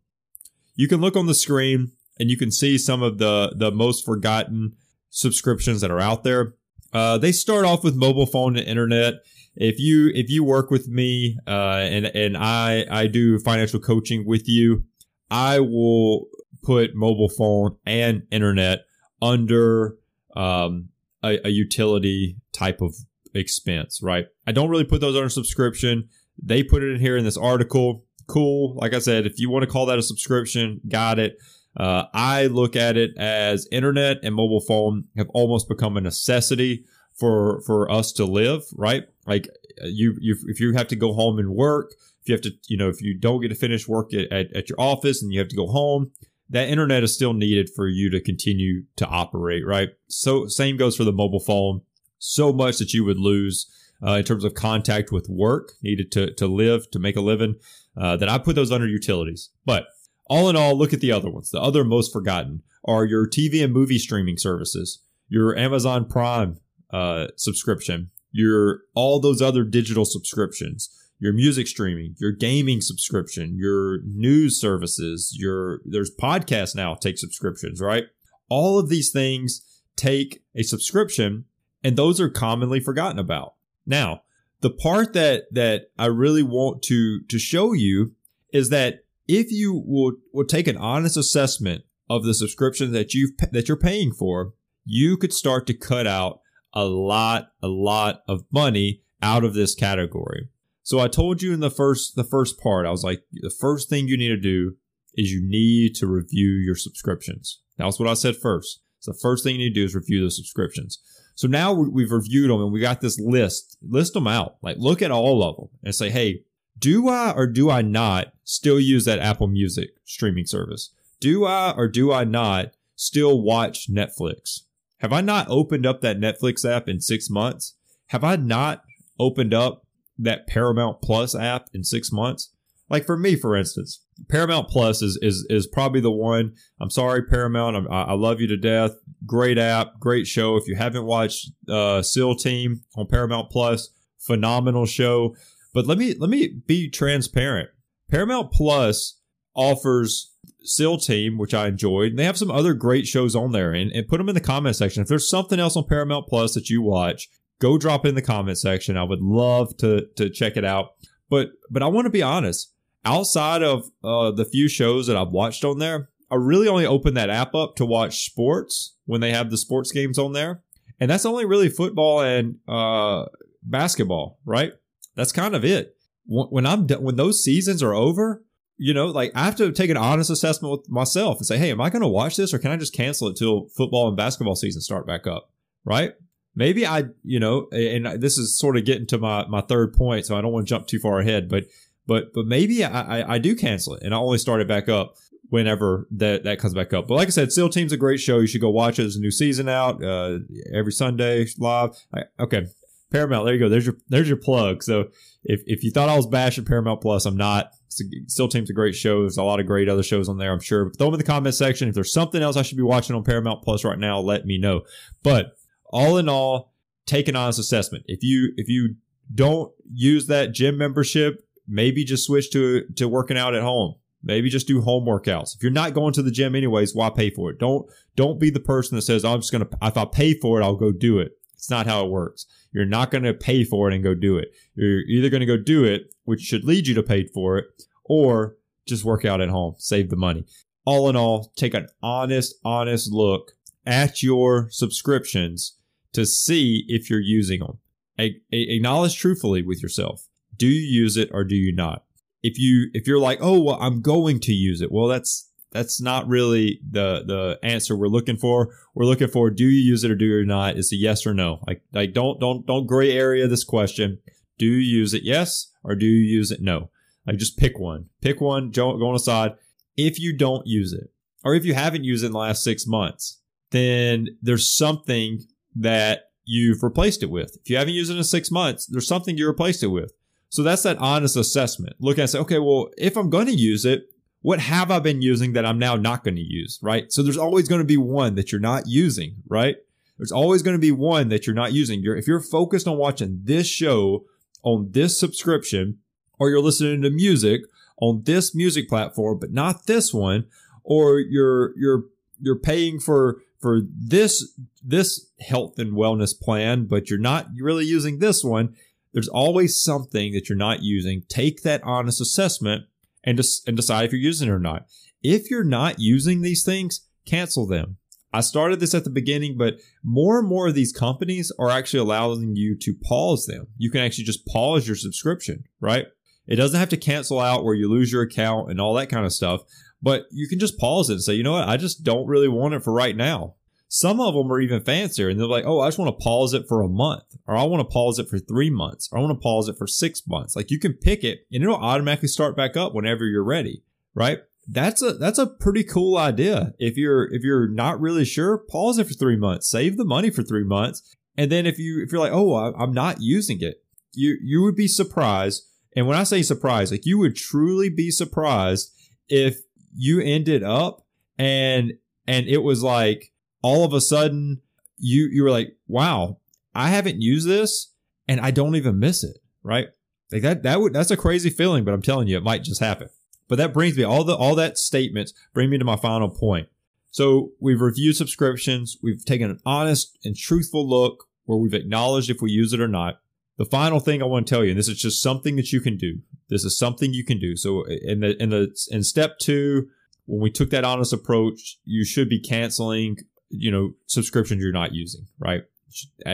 You 0.75 0.89
can 0.89 1.01
look 1.01 1.17
on 1.17 1.27
the 1.27 1.35
screen 1.35 1.93
and 2.19 2.31
you 2.31 2.37
can 2.37 2.51
see 2.51 2.77
some 2.77 3.03
of 3.03 3.19
the, 3.19 3.55
the 3.57 3.71
most 3.71 4.05
forgotten 4.05 4.77
subscriptions 5.11 5.81
that 5.81 5.91
are 5.91 6.01
out 6.01 6.25
there. 6.25 6.55
Uh, 6.93 7.19
they 7.19 7.33
start 7.33 7.65
off 7.65 7.85
with 7.85 7.95
mobile 7.95 8.27
phone 8.27 8.57
and 8.57 8.67
internet. 8.67 9.15
If 9.55 9.79
you 9.79 10.11
if 10.15 10.31
you 10.31 10.45
work 10.45 10.71
with 10.71 10.87
me 10.87 11.39
uh, 11.47 11.81
and 11.83 12.07
and 12.07 12.37
I 12.37 12.85
I 12.91 13.07
do 13.07 13.39
financial 13.39 13.81
coaching 13.81 14.27
with 14.27 14.47
you, 14.47 14.85
I 15.31 15.61
will 15.61 16.27
put 16.63 16.95
mobile 16.95 17.29
phone 17.29 17.77
and 17.85 18.23
internet 18.31 18.81
under 19.23 19.97
um, 20.35 20.89
a, 21.23 21.39
a 21.47 21.49
utility 21.51 22.37
type 22.53 22.81
of 22.81 22.95
expense, 23.35 24.01
right? 24.03 24.27
I 24.47 24.53
don't 24.53 24.71
really 24.71 24.85
put 24.85 25.01
those 25.01 25.17
under 25.17 25.29
subscription. 25.29 26.09
They 26.43 26.63
put 26.63 26.83
it 26.83 26.93
in 26.93 27.01
here 27.01 27.17
in 27.17 27.25
this 27.25 27.37
article. 27.37 28.05
Cool. 28.27 28.75
Like 28.77 28.95
I 28.95 28.99
said, 28.99 29.27
if 29.27 29.39
you 29.39 29.51
want 29.51 29.65
to 29.65 29.71
call 29.71 29.87
that 29.87 29.99
a 29.99 30.03
subscription, 30.03 30.81
got 30.89 31.19
it. 31.19 31.39
Uh, 31.77 32.05
I 32.15 32.47
look 32.47 32.75
at 32.75 32.97
it 32.97 33.17
as 33.19 33.69
internet 33.71 34.19
and 34.23 34.35
mobile 34.35 34.61
phone 34.61 35.05
have 35.17 35.29
almost 35.31 35.69
become 35.69 35.97
a 35.97 36.01
necessity 36.01 36.85
for 37.15 37.61
for 37.63 37.91
us 37.91 38.13
to 38.13 38.25
live, 38.25 38.63
right? 38.75 39.05
Like 39.27 39.49
you, 39.83 40.17
you 40.21 40.37
if 40.47 40.61
you 40.61 40.73
have 40.73 40.89
to 40.89 40.97
go 40.97 41.13
home 41.13 41.39
and 41.39 41.51
work, 41.51 41.93
if 42.23 42.29
you 42.29 42.35
have 42.35 42.43
to, 42.43 42.53
you 42.69 42.77
know, 42.77 42.89
if 42.89 43.03
you 43.03 43.19
don't 43.19 43.41
get 43.41 43.49
to 43.49 43.55
finish 43.55 43.87
work 43.87 44.13
at, 44.15 44.33
at, 44.33 44.53
at 44.55 44.69
your 44.69 44.81
office 44.81 45.23
and 45.23 45.33
you 45.33 45.39
have 45.39 45.49
to 45.49 45.57
go 45.57 45.67
home, 45.67 46.13
that 46.49 46.69
internet 46.69 47.03
is 47.03 47.15
still 47.15 47.33
needed 47.33 47.69
for 47.75 47.89
you 47.89 48.11
to 48.11 48.21
continue 48.21 48.85
to 48.97 49.07
operate, 49.07 49.67
right? 49.67 49.91
So 50.09 50.47
same 50.47 50.77
goes 50.77 50.97
for 50.97 51.05
the 51.05 51.13
mobile 51.13 51.41
phone. 51.41 51.83
So 52.19 52.53
much 52.53 52.79
that 52.79 52.95
you 52.95 53.05
would 53.05 53.19
lose 53.19 53.71
uh, 54.05 54.13
in 54.13 54.25
terms 54.25 54.45
of 54.45 54.55
contact 54.55 55.11
with 55.11 55.29
work 55.29 55.73
needed 55.83 56.13
to 56.13 56.33
to 56.35 56.47
live 56.47 56.91
to 56.91 56.99
make 56.99 57.17
a 57.17 57.21
living. 57.21 57.57
Uh, 57.99 58.15
that 58.15 58.29
I 58.29 58.37
put 58.37 58.55
those 58.55 58.71
under 58.71 58.87
utilities. 58.87 59.49
But 59.65 59.87
all 60.29 60.51
in 60.51 60.57
all, 60.57 60.77
look 60.77 60.93
at 60.93 61.01
the 61.01 61.13
other 61.13 61.31
ones. 61.31 61.51
The 61.51 61.61
other 61.61 61.83
most 61.83 62.13
forgotten 62.13 62.63
are 62.85 63.07
your 63.07 63.27
TV 63.27 63.65
and 63.65 63.73
movie 63.73 63.99
streaming 63.99 64.37
services, 64.37 65.03
your 65.29 65.57
Amazon 65.57 66.05
Prime 66.05 66.61
uh, 66.91 67.29
subscription, 67.37 68.11
your 68.33 68.83
all 68.95 69.19
those 69.19 69.41
other 69.41 69.65
digital 69.65 70.05
subscriptions, 70.05 70.91
your 71.19 71.33
music 71.33 71.67
streaming, 71.67 72.15
your 72.19 72.33
gaming 72.33 72.81
subscription, 72.81 73.57
your 73.57 74.01
news 74.05 74.61
services, 74.61 75.35
your 75.39 75.81
there's 75.85 76.15
podcasts 76.15 76.75
now 76.75 76.95
take 76.95 77.19
subscriptions, 77.19 77.81
right? 77.81 78.05
All 78.49 78.79
of 78.79 78.89
these 78.89 79.11
things 79.11 79.63
take 79.97 80.43
a 80.55 80.63
subscription 80.63 81.47
and 81.83 81.97
those 81.97 82.21
are 82.21 82.29
commonly 82.29 82.81
forgotten 82.81 83.19
about. 83.19 83.55
Now, 83.87 84.23
the 84.61 84.71
part 84.71 85.13
that 85.15 85.45
that 85.53 85.91
I 85.99 86.07
really 86.07 86.43
want 86.43 86.83
to 86.85 87.21
to 87.29 87.39
show 87.39 87.73
you 87.73 88.15
is 88.53 88.71
that 88.71 89.05
if 89.29 89.51
you 89.51 89.83
will 89.87 90.13
will 90.33 90.47
take 90.47 90.67
an 90.67 90.77
honest 90.77 91.17
assessment 91.17 91.85
of 92.09 92.25
the 92.25 92.35
subscriptions 92.35 92.93
that 92.93 93.15
you've 93.15 93.33
that 93.53 93.69
you're 93.69 93.77
paying 93.77 94.13
for, 94.13 94.53
you 94.85 95.17
could 95.17 95.33
start 95.33 95.67
to 95.67 95.75
cut 95.75 96.07
out 96.07 96.41
a 96.73 96.85
lot 96.85 97.49
a 97.63 97.69
lot 97.69 98.23
of 98.29 98.45
money 98.53 99.03
out 99.23 99.45
of 99.45 99.55
this 99.55 99.75
category. 99.75 100.49
So 100.87 101.01
I 101.01 101.09
told 101.09 101.43
you 101.43 101.53
in 101.53 101.59
the 101.59 101.69
first 101.69 102.15
the 102.15 102.23
first 102.23 102.61
part, 102.61 102.87
I 102.87 102.93
was 102.93 103.03
like, 103.03 103.25
the 103.33 103.51
first 103.51 103.91
thing 103.91 104.07
you 104.07 104.17
need 104.17 104.29
to 104.29 104.37
do 104.37 104.77
is 105.17 105.33
you 105.33 105.43
need 105.43 105.97
to 105.97 106.07
review 106.07 106.53
your 106.53 106.77
subscriptions. 106.77 107.61
That 107.77 107.87
was 107.87 107.99
what 107.99 108.09
I 108.09 108.15
said 108.15 108.37
first. 108.37 108.83
So 109.01 109.11
the 109.11 109.19
first 109.21 109.43
thing 109.43 109.57
you 109.57 109.63
need 109.65 109.75
to 109.75 109.81
do 109.81 109.85
is 109.85 109.97
review 109.97 110.23
the 110.23 110.31
subscriptions. 110.31 111.01
So 111.35 111.49
now 111.49 111.73
we've 111.73 112.13
reviewed 112.13 112.51
them 112.51 112.61
and 112.61 112.73
we 112.73 112.79
got 112.79 113.01
this 113.01 113.19
list. 113.19 113.77
List 113.83 114.13
them 114.13 114.29
out. 114.29 114.59
Like 114.63 114.77
look 114.79 115.03
at 115.03 115.11
all 115.11 115.43
of 115.43 115.57
them 115.57 115.69
and 115.83 115.93
say, 115.93 116.09
hey, 116.09 116.45
do 116.79 117.09
I 117.09 117.33
or 117.33 117.49
do 117.49 117.69
I 117.69 117.83
not 117.83 118.29
still 118.45 118.79
use 118.79 119.07
that 119.07 119.19
Apple 119.19 119.49
Music 119.49 119.89
streaming 120.05 120.47
service? 120.47 120.95
Do 121.19 121.47
I 121.47 121.75
or 121.77 121.89
do 121.89 122.13
I 122.13 122.23
not 122.23 122.75
still 122.95 123.43
watch 123.43 123.91
Netflix? 123.91 124.61
Have 124.99 125.13
I 125.13 125.21
not 125.21 125.49
opened 125.51 125.85
up 125.85 126.01
that 126.03 126.21
Netflix 126.21 126.65
app 126.65 126.87
in 126.87 127.01
six 127.01 127.29
months? 127.29 127.75
Have 128.11 128.23
I 128.23 128.37
not 128.37 128.85
opened 129.19 129.53
up 129.53 129.86
that 130.19 130.47
Paramount 130.47 131.03
Plus 131.03 131.35
app 131.35 131.69
in 131.73 131.85
six 131.85 132.13
months. 132.13 132.53
Like 132.89 133.05
for 133.05 133.17
me, 133.17 133.35
for 133.35 133.57
instance, 133.57 134.05
Paramount 134.29 134.69
Plus 134.69 135.03
is 135.03 135.19
is 135.21 135.45
is 135.51 135.67
probably 135.67 136.01
the 136.01 136.11
one. 136.11 136.55
I'm 136.81 136.91
sorry, 136.91 137.23
Paramount. 137.25 137.89
I, 137.91 138.03
I 138.03 138.13
love 138.13 138.41
you 138.41 138.47
to 138.47 138.57
death. 138.57 138.93
Great 139.27 139.59
app, 139.59 139.99
great 139.99 140.27
show. 140.27 140.57
If 140.57 140.69
you 140.69 140.77
haven't 140.77 141.05
watched 141.05 141.51
uh, 141.69 142.03
SEAL 142.03 142.37
Team 142.37 142.83
on 142.97 143.09
Paramount 143.09 143.51
Plus, 143.51 143.91
phenomenal 144.19 144.87
show. 144.87 145.35
But 145.75 145.87
let 145.87 145.99
me 145.99 146.15
let 146.15 146.31
me 146.31 146.61
be 146.67 146.89
transparent. 146.89 147.71
Paramount 148.09 148.53
Plus 148.53 149.21
offers 149.55 150.33
SEAL 150.63 150.99
Team, 150.99 151.39
which 151.39 151.55
I 151.55 151.67
enjoyed. 151.69 152.11
And 152.11 152.19
they 152.19 152.25
have 152.25 152.39
some 152.39 152.51
other 152.51 152.73
great 152.73 153.07
shows 153.07 153.35
on 153.35 153.53
there, 153.53 153.73
and, 153.73 153.91
and 153.91 154.07
put 154.07 154.19
them 154.19 154.29
in 154.29 154.35
the 154.35 154.41
comment 154.41 154.77
section. 154.77 155.03
If 155.03 155.09
there's 155.09 155.29
something 155.29 155.59
else 155.59 155.77
on 155.77 155.89
Paramount 155.89 156.29
Plus 156.29 156.55
that 156.55 156.71
you 156.71 156.83
watch, 156.83 157.29
go 157.61 157.79
drop 157.79 158.05
it 158.05 158.11
in 158.11 158.15
the 158.15 158.23
comment 158.23 158.59
section. 158.59 158.97
I 158.97 159.05
would 159.05 159.21
love 159.21 159.77
to 159.79 160.07
to 160.17 160.31
check 160.31 160.57
it 160.57 160.65
out. 160.65 160.91
But 161.29 161.51
but 161.71 161.83
I 161.83 161.87
want 161.87 162.07
to 162.07 162.11
be 162.11 162.23
honest. 162.23 162.73
Outside 163.05 163.63
of 163.63 163.85
uh, 164.03 164.33
the 164.33 164.45
few 164.45 164.69
shows 164.69 165.07
that 165.07 165.17
I've 165.17 165.29
watched 165.29 165.65
on 165.65 165.79
there, 165.79 166.09
I 166.29 166.35
really 166.35 166.67
only 166.67 166.87
open 166.87 167.15
that 167.15 167.31
app 167.31 167.55
up 167.55 167.77
to 167.77 167.87
watch 167.87 168.25
sports 168.25 168.97
when 169.05 169.21
they 169.21 169.31
have 169.31 169.51
the 169.51 169.57
sports 169.57 169.93
games 169.93 170.19
on 170.19 170.33
there, 170.33 170.63
and 170.99 171.09
that's 171.09 171.25
only 171.25 171.45
really 171.45 171.69
football 171.69 172.21
and 172.21 172.57
uh, 172.67 173.27
basketball, 173.63 174.41
right? 174.45 174.73
That's 175.15 175.33
kind 175.33 175.55
of 175.55 175.65
it. 175.65 175.97
When 176.27 176.67
I'm 176.67 176.89
when 176.89 177.15
those 177.15 177.45
seasons 177.45 177.81
are 177.81 177.95
over, 177.95 178.45
you 178.77 178.93
know, 178.93 179.07
like 179.07 179.31
I 179.37 179.45
have 179.45 179.57
to 179.57 179.71
take 179.71 179.91
an 179.91 179.97
honest 179.97 180.31
assessment 180.31 180.73
with 180.73 180.91
myself 180.91 181.39
and 181.39 181.47
say, 181.47 181.59
hey, 181.59 181.71
am 181.71 181.81
I 181.81 181.91
going 181.91 182.03
to 182.03 182.09
watch 182.09 182.37
this 182.37 182.53
or 182.53 182.59
can 182.59 182.73
I 182.73 182.77
just 182.77 182.93
cancel 182.93 183.29
it 183.29 183.37
till 183.37 183.69
football 183.69 184.09
and 184.09 184.17
basketball 184.17 184.57
season 184.57 184.83
start 184.83 185.07
back 185.07 185.29
up? 185.29 185.51
Right? 185.85 186.15
Maybe 186.57 186.85
I, 186.85 187.05
you 187.23 187.39
know, 187.39 187.69
and 187.71 188.21
this 188.21 188.39
is 188.39 188.59
sort 188.59 188.77
of 188.77 188.85
getting 188.85 189.07
to 189.09 189.19
my 189.19 189.47
my 189.47 189.61
third 189.61 189.95
point, 189.95 190.27
so 190.27 190.37
I 190.37 190.41
don't 190.41 190.53
want 190.53 190.67
to 190.67 190.71
jump 190.71 190.89
too 190.89 190.99
far 190.99 191.21
ahead, 191.21 191.49
but 191.49 191.67
but 192.07 192.33
but 192.35 192.47
maybe 192.47 192.83
I, 192.83 193.21
I, 193.21 193.35
I 193.35 193.39
do 193.39 193.55
cancel 193.55 193.95
it 193.95 194.03
and 194.03 194.15
I 194.15 194.19
only 194.19 194.39
start 194.39 194.61
it 194.61 194.69
back 194.69 194.89
up 194.89 195.17
whenever 195.51 196.09
that 196.13 196.45
that 196.45 196.59
comes 196.59 196.75
back 196.75 196.93
up. 196.93 197.07
But 197.07 197.15
like 197.15 197.29
I 197.29 197.31
said, 197.31 197.53
SEAL 197.53 197.69
Team's 197.69 197.93
a 197.93 197.97
great 197.97 198.19
show. 198.19 198.39
You 198.39 198.47
should 198.47 198.61
go 198.61 198.71
watch 198.71 198.99
it. 198.99 199.03
There's 199.03 199.17
a 199.17 199.21
new 199.21 199.31
season 199.31 199.69
out 199.69 200.03
uh, 200.03 200.39
every 200.73 200.93
Sunday 200.93 201.47
live. 201.59 201.91
I, 202.13 202.23
okay, 202.41 202.67
Paramount. 203.11 203.45
There 203.45 203.55
you 203.55 203.61
go. 203.61 203.69
There's 203.69 203.87
your 203.87 203.97
there's 204.09 204.29
your 204.29 204.39
plug. 204.39 204.83
So 204.83 205.11
if 205.45 205.63
if 205.67 205.85
you 205.85 205.91
thought 205.91 206.09
I 206.09 206.17
was 206.17 206.27
bashing 206.27 206.65
Paramount 206.65 207.01
Plus, 207.01 207.27
I'm 207.27 207.37
not. 207.37 207.73
SEAL 207.89 208.49
Team's 208.49 208.69
a 208.69 208.75
great 208.75 208.95
show. 208.95 209.23
There's 209.23 209.39
a 209.39 209.43
lot 209.43 209.59
of 209.59 209.67
great 209.67 209.89
other 209.89 210.03
shows 210.03 210.29
on 210.29 210.37
there, 210.37 210.53
I'm 210.53 210.61
sure. 210.61 210.85
But 210.85 210.99
throw 210.99 211.07
them 211.07 211.15
in 211.15 211.19
the 211.19 211.25
comment 211.25 211.55
section. 211.55 211.89
If 211.89 211.95
there's 211.95 212.13
something 212.13 212.43
else 212.43 212.59
I 212.59 212.63
should 212.63 212.77
be 212.77 212.83
watching 212.83 213.17
on 213.17 213.25
Paramount 213.25 213.63
Plus 213.63 213.85
right 213.85 213.99
now, 213.99 214.19
let 214.19 214.45
me 214.45 214.59
know. 214.59 214.83
But 215.23 215.57
all 215.91 216.17
in 216.19 216.29
all, 216.29 216.73
take 217.07 217.29
an 217.29 217.37
honest 217.37 217.59
assessment. 217.59 218.05
If 218.07 218.23
you 218.23 218.53
if 218.57 218.69
you 218.69 218.97
don't 219.35 219.73
use 219.93 220.27
that 220.27 220.53
gym 220.53 220.79
membership, 220.79 221.47
maybe 221.67 222.05
just 222.05 222.27
switch 222.27 222.51
to 222.53 222.85
to 222.97 223.09
working 223.09 223.39
out 223.39 223.55
at 223.55 223.63
home. 223.63 223.95
Maybe 224.23 224.49
just 224.49 224.67
do 224.67 224.81
home 224.81 225.07
workouts. 225.07 225.55
If 225.55 225.63
you're 225.63 225.71
not 225.71 225.95
going 225.95 226.13
to 226.15 226.23
the 226.23 226.33
gym 226.33 226.57
anyways, 226.57 226.95
why 226.95 227.11
pay 227.11 227.31
for 227.31 227.51
it? 227.51 227.59
Don't 227.59 227.89
don't 228.17 228.41
be 228.41 228.51
the 228.51 228.61
person 228.61 228.97
that 228.97 229.03
says 229.03 229.25
I'm 229.25 229.41
just 229.41 229.53
gonna 229.53 229.69
if 229.83 229.97
I 229.97 230.05
pay 230.05 230.35
for 230.35 230.61
it, 230.61 230.65
I'll 230.65 230.77
go 230.77 230.91
do 230.91 231.19
it. 231.19 231.33
It's 231.55 231.71
not 231.71 231.87
how 231.87 232.05
it 232.05 232.11
works. 232.11 232.47
You're 232.73 232.85
not 232.85 233.11
going 233.11 233.25
to 233.25 233.33
pay 233.33 233.65
for 233.65 233.89
it 233.89 233.95
and 233.95 234.05
go 234.05 234.15
do 234.15 234.37
it. 234.37 234.55
You're 234.75 235.01
either 235.01 235.31
going 235.31 235.41
to 235.41 235.47
go 235.47 235.57
do 235.57 235.85
it, 235.85 236.15
which 236.25 236.43
should 236.43 236.65
lead 236.65 236.87
you 236.87 236.95
to 236.95 237.03
pay 237.03 237.27
for 237.27 237.57
it, 237.57 237.65
or 238.05 238.57
just 238.87 239.05
work 239.05 239.25
out 239.25 239.41
at 239.41 239.49
home, 239.49 239.75
save 239.79 240.11
the 240.11 240.17
money. 240.17 240.45
All 240.85 241.09
in 241.09 241.17
all, 241.17 241.53
take 241.57 241.75
an 241.75 241.89
honest, 242.03 242.55
honest 242.65 243.11
look 243.11 243.53
at 243.87 244.23
your 244.23 244.69
subscriptions 244.71 245.79
to 246.13 246.27
see 246.27 246.85
if 246.89 247.09
you're 247.11 247.21
using 247.21 247.61
them. 247.61 247.79
A- 248.19 248.41
a- 248.53 248.77
acknowledge 248.77 249.17
truthfully 249.17 249.63
with 249.63 249.83
yourself. 249.83 250.29
Do 250.57 250.67
you 250.67 250.81
use 250.81 251.17
it 251.17 251.29
or 251.33 251.45
do 251.45 251.55
you 251.55 251.75
not? 251.75 252.05
If 252.43 252.59
you 252.59 252.91
if 252.95 253.07
you're 253.07 253.19
like, 253.19 253.39
"Oh, 253.41 253.61
well, 253.61 253.79
I'm 253.81 254.01
going 254.01 254.41
to 254.41 254.53
use 254.53 254.81
it." 254.81 254.93
Well, 254.93 255.09
that's 255.09 255.51
that's 255.73 256.01
not 256.01 256.27
really 256.27 256.81
the 256.89 257.23
the 257.27 257.59
answer 257.63 257.97
we're 257.97 258.09
looking 258.09 258.37
for. 258.37 258.73
We're 258.95 259.05
looking 259.05 259.29
for 259.29 259.51
do 259.51 259.65
you 259.65 259.83
use 259.83 260.05
it 260.05 260.11
or 260.11 260.15
do 260.15 260.25
you 260.25 260.45
not? 260.45 260.77
It's 260.77 260.93
a 260.93 260.97
yes 260.97 261.27
or 261.27 261.35
no. 261.35 261.61
Like 261.67 261.83
like 261.93 262.13
don't 262.15 262.41
don't 262.41 262.67
don't 262.67 262.87
gray 262.87 263.13
area 263.13 263.47
this 263.47 263.65
question. 263.65 264.19
Do 264.59 264.65
you 264.65 264.79
use 264.79 265.13
it 265.13 265.23
yes 265.23 265.71
or 265.85 265.95
do 265.95 266.07
you 266.07 266.25
use 266.25 266.51
it 266.51 266.63
no? 266.63 266.91
Like 267.27 267.37
just 267.37 267.59
pick 267.59 267.79
one. 267.79 268.07
Pick 268.23 268.41
one, 268.41 268.71
go 268.71 268.91
on 268.91 269.15
aside. 269.15 269.53
If 269.97 270.19
you 270.19 270.37
don't 270.37 270.67
use 270.67 270.93
it 270.93 271.11
or 271.45 271.55
if 271.55 271.65
you 271.65 271.75
haven't 271.75 272.05
used 272.05 272.23
it 272.23 272.29
in 272.29 272.33
the 272.33 272.39
last 272.39 272.63
6 272.65 272.87
months, 272.87 273.36
then 273.71 274.39
there's 274.43 274.71
something 274.75 275.41
that 275.75 276.31
you've 276.45 276.83
replaced 276.83 277.23
it 277.23 277.31
with. 277.31 277.57
If 277.63 277.71
you 277.71 277.77
haven't 277.77 277.95
used 277.95 278.11
it 278.11 278.17
in 278.17 278.25
six 278.25 278.51
months, 278.51 278.87
there's 278.87 279.09
something 279.09 279.37
you 279.37 279.47
replaced 279.47 279.83
it 279.83 279.89
with. 279.89 280.13
So 280.49 280.63
that's 280.63 280.85
that 280.85 280.99
honest 280.99 281.37
assessment. 281.37 281.97
Look 281.99 282.19
and 282.19 282.31
say, 282.31 282.39
okay, 282.39 282.59
well, 282.59 282.89
if 282.97 283.17
I'm 283.17 283.31
going 283.31 283.47
to 283.47 283.53
use 283.53 283.85
it, 283.85 284.05
what 284.43 284.61
have 284.61 284.93
I 284.93 285.01
been 285.01 285.21
using 285.21 285.55
that 285.55 285.67
I'm 285.67 285.79
now 285.79 285.97
not 285.97 286.23
going 286.23 286.37
to 286.37 286.41
use, 286.41 286.79
right? 286.81 287.13
So 287.13 287.23
there's 287.23 287.37
always 287.37 287.69
going 287.69 287.81
to 287.81 287.87
be 287.87 287.97
one 287.97 288.37
that 288.37 288.53
you're 288.53 288.61
not 288.61 288.85
using, 288.87 289.37
right? 289.49 289.77
There's 290.19 290.33
always 290.33 290.63
going 290.63 290.77
to 290.77 290.81
be 290.81 290.93
one 290.93 291.29
that 291.31 291.47
you're 291.47 291.57
not 291.57 291.73
using. 291.73 292.01
You're, 292.01 292.17
if 292.17 292.29
you're 292.29 292.41
focused 292.41 292.87
on 292.87 292.97
watching 292.97 293.41
this 293.43 293.67
show 293.67 294.25
on 294.63 294.93
this 294.93 295.19
subscription, 295.19 295.99
or 296.39 296.49
you're 296.49 296.61
listening 296.61 297.03
to 297.03 297.11
music 297.11 297.63
on 298.01 298.23
this 298.25 298.55
music 298.55 298.89
platform, 298.89 299.39
but 299.41 299.53
not 299.53 299.87
this 299.87 300.15
one, 300.15 300.47
or 300.85 301.19
you're, 301.19 301.77
you're, 301.77 302.05
you're 302.41 302.59
paying 302.59 303.01
for 303.01 303.43
for 303.67 303.81
this 303.93 304.57
this 304.81 305.33
health 305.41 305.77
and 305.77 305.95
wellness 305.95 306.41
plan, 306.41 306.87
but 306.87 307.11
you're 307.11 307.19
not 307.19 307.49
really 307.61 307.85
using 307.85 308.21
this 308.21 308.45
one, 308.45 308.77
there's 309.13 309.27
always 309.27 309.83
something 309.83 310.33
that 310.33 310.49
you're 310.49 310.57
not 310.57 310.85
using. 310.85 311.25
Take 311.29 311.63
that 311.63 311.83
honest 311.83 312.21
assessment 312.21 312.85
and 313.25 313.41
and 313.67 313.77
decide 313.77 314.05
if 314.05 314.13
you're 314.13 314.21
using 314.21 314.47
it 314.47 314.53
or 314.53 314.61
not. 314.61 314.87
If 315.21 315.51
you're 315.51 315.65
not 315.65 315.99
using 315.99 316.43
these 316.43 316.63
things, 316.63 317.09
cancel 317.27 317.67
them. 317.67 317.97
I 318.33 318.41
started 318.41 318.79
this 318.79 318.95
at 318.95 319.03
the 319.03 319.11
beginning, 319.11 319.59
but 319.59 319.81
more 320.05 320.39
and 320.39 320.47
more 320.47 320.69
of 320.69 320.77
these 320.77 320.93
companies 320.93 321.51
are 321.59 321.71
actually 321.71 322.01
allowing 322.01 322.55
you 322.55 322.77
to 322.83 322.95
pause 322.95 323.47
them. 323.47 323.67
You 323.77 323.91
can 323.91 324.03
actually 324.03 324.27
just 324.27 324.47
pause 324.47 324.87
your 324.87 324.95
subscription, 324.95 325.65
right? 325.81 326.07
It 326.47 326.55
doesn't 326.55 326.79
have 326.79 326.91
to 326.91 326.97
cancel 326.97 327.41
out 327.41 327.65
where 327.65 327.75
you 327.75 327.91
lose 327.91 328.13
your 328.13 328.23
account 328.23 328.71
and 328.71 328.81
all 328.81 328.95
that 328.95 329.09
kind 329.09 329.27
of 329.27 329.33
stuff, 329.33 329.63
but 330.07 330.29
you 330.31 330.47
can 330.47 330.61
just 330.61 330.79
pause 330.79 331.11
it 331.11 331.15
and 331.15 331.23
say, 331.23 331.35
you 331.35 331.43
know 331.43 331.55
what? 331.55 331.69
I 331.69 331.77
just 331.77 332.05
don't 332.05 332.29
really 332.29 332.47
want 332.47 332.75
it 332.75 332.85
for 332.85 332.93
right 332.93 333.17
now. 333.17 333.57
Some 333.89 334.21
of 334.21 334.35
them 334.35 334.53
are 334.53 334.61
even 334.61 334.81
fancier 334.81 335.29
and 335.29 335.41
they're 335.41 335.49
like, 335.49 335.65
oh, 335.67 335.81
I 335.81 335.89
just 335.89 335.99
want 335.99 336.17
to 336.17 336.25
pause 336.25 336.55
it 336.55 336.69
for 336.69 336.81
a 336.81 336.89
month 336.89 337.25
or 337.45 337.57
I 337.57 337.65
want 337.65 337.81
to 337.81 337.93
pause 337.93 338.21
it 338.21 338.29
for 338.29 338.39
three 338.39 338.71
months 338.71 339.09
or 339.11 339.19
I 339.19 339.21
want 339.21 339.37
to 339.37 339.43
pause 339.43 339.69
it 339.69 339.77
for 339.77 339.89
six 339.89 340.23
months. 340.25 340.55
Like 340.55 340.71
you 340.71 340.79
can 340.79 340.93
pick 340.93 341.25
it 341.25 341.41
and 341.51 341.61
it'll 341.61 341.75
automatically 341.75 342.29
start 342.29 342.57
back 342.57 342.77
up 342.77 342.95
whenever 342.95 343.25
you're 343.25 343.43
ready, 343.43 343.83
right? 344.15 344.43
That's 344.69 345.03
a 345.03 345.15
that's 345.15 345.41
a 345.41 345.49
pretty 345.49 345.83
cool 345.83 346.17
idea. 346.17 346.75
If 346.79 346.97
you're 346.97 347.25
if 347.35 347.43
you're 347.43 347.67
not 347.67 348.01
really 348.01 348.25
sure, 348.25 348.59
pause 348.59 349.01
it 349.01 349.09
for 349.09 349.15
three 349.15 349.37
months, 349.37 349.69
save 349.69 349.97
the 349.97 350.05
money 350.05 350.31
for 350.31 350.45
three 350.45 350.63
months, 350.63 351.17
and 351.37 351.51
then 351.51 351.67
if 351.67 351.81
you 351.81 352.01
if 352.01 352.13
you're 352.13 352.21
like, 352.21 352.33
oh, 352.33 352.55
I'm 352.55 352.93
not 352.93 353.17
using 353.21 353.61
it, 353.61 353.83
you 354.13 354.37
you 354.41 354.63
would 354.63 354.77
be 354.77 354.87
surprised. 354.87 355.65
And 355.97 356.07
when 356.07 356.17
I 356.17 356.23
say 356.23 356.43
surprised, 356.43 356.93
like 356.93 357.07
you 357.07 357.19
would 357.19 357.35
truly 357.35 357.89
be 357.89 358.13
surprised 358.13 358.93
if 359.29 359.66
you 359.97 360.21
ended 360.21 360.63
up 360.63 361.07
and 361.39 361.95
and 362.27 362.47
it 362.47 362.63
was 362.63 362.83
like 362.83 363.33
all 363.63 363.85
of 363.85 363.93
a 363.93 364.01
sudden 364.01 364.61
you 364.99 365.29
you 365.33 365.43
were 365.43 365.51
like, 365.51 365.77
wow, 365.89 366.39
I 366.75 366.89
haven't 366.89 367.21
used 367.21 367.49
this 367.49 367.93
and 368.29 368.41
I 368.41 368.51
don't 368.51 368.77
even 368.77 368.99
miss 368.99 369.25
it, 369.25 369.39
right? 369.63 369.89
Like 370.33 370.43
that 370.43 370.63
that 370.63 370.81
would 370.81 370.93
that's 370.93 371.11
a 371.11 371.17
crazy 371.17 371.51
feeling, 371.51 371.85
but 371.85 371.95
I'm 371.95 372.03
telling 372.03 372.29
you, 372.29 372.37
it 372.37 372.43
might 372.43 372.65
just 372.65 372.81
happen. 372.81 373.09
But 373.49 373.59
that 373.59 373.73
brings 373.73 373.97
me 373.97 374.03
all 374.03 374.25
the 374.25 374.35
all 374.35 374.55
that 374.57 374.79
statements 374.79 375.33
bring 375.55 375.71
me 375.71 375.79
to 375.79 375.85
my 375.85 375.97
final 375.97 376.29
point. 376.29 376.69
So 377.11 377.53
we've 377.61 377.81
reviewed 377.81 378.17
subscriptions, 378.17 378.99
we've 379.03 379.25
taken 379.25 379.51
an 379.51 379.61
honest 379.65 380.19
and 380.25 380.37
truthful 380.37 380.87
look 380.87 381.25
where 381.45 381.59
we've 381.59 381.75
acknowledged 381.75 382.29
if 382.29 382.43
we 382.43 382.51
use 382.51 382.73
it 382.73 382.81
or 382.81 382.89
not. 382.89 383.21
The 383.59 383.65
final 383.65 384.01
thing 384.01 384.23
I 384.23 384.27
want 384.27 384.47
to 384.47 384.55
tell 384.55 384.65
you, 384.65 384.71
and 384.71 384.79
this 384.79 384.89
is 384.89 385.01
just 385.01 385.23
something 385.23 385.57
that 385.57 385.73
you 385.73 385.81
can 385.81 385.97
do. 385.97 386.19
This 386.49 386.65
is 386.65 386.79
something 386.79 387.15
you 387.15 387.25
can 387.25 387.39
do. 387.39 387.57
So 387.57 387.85
in 387.85 388.21
the 388.21 388.41
in 388.43 388.51
the 388.51 388.77
in 388.91 389.03
step 389.03 389.39
two, 389.39 389.89
when 390.27 390.41
we 390.41 390.51
took 390.51 390.71
that 390.71 390.85
honest 390.85 391.13
approach, 391.13 391.79
you 391.85 392.05
should 392.05 392.29
be 392.29 392.41
canceling, 392.41 393.17
you 393.49 393.71
know, 393.71 393.93
subscriptions 394.07 394.63
you're 394.63 394.73
not 394.73 394.93
using, 394.93 395.27
right? 395.39 395.63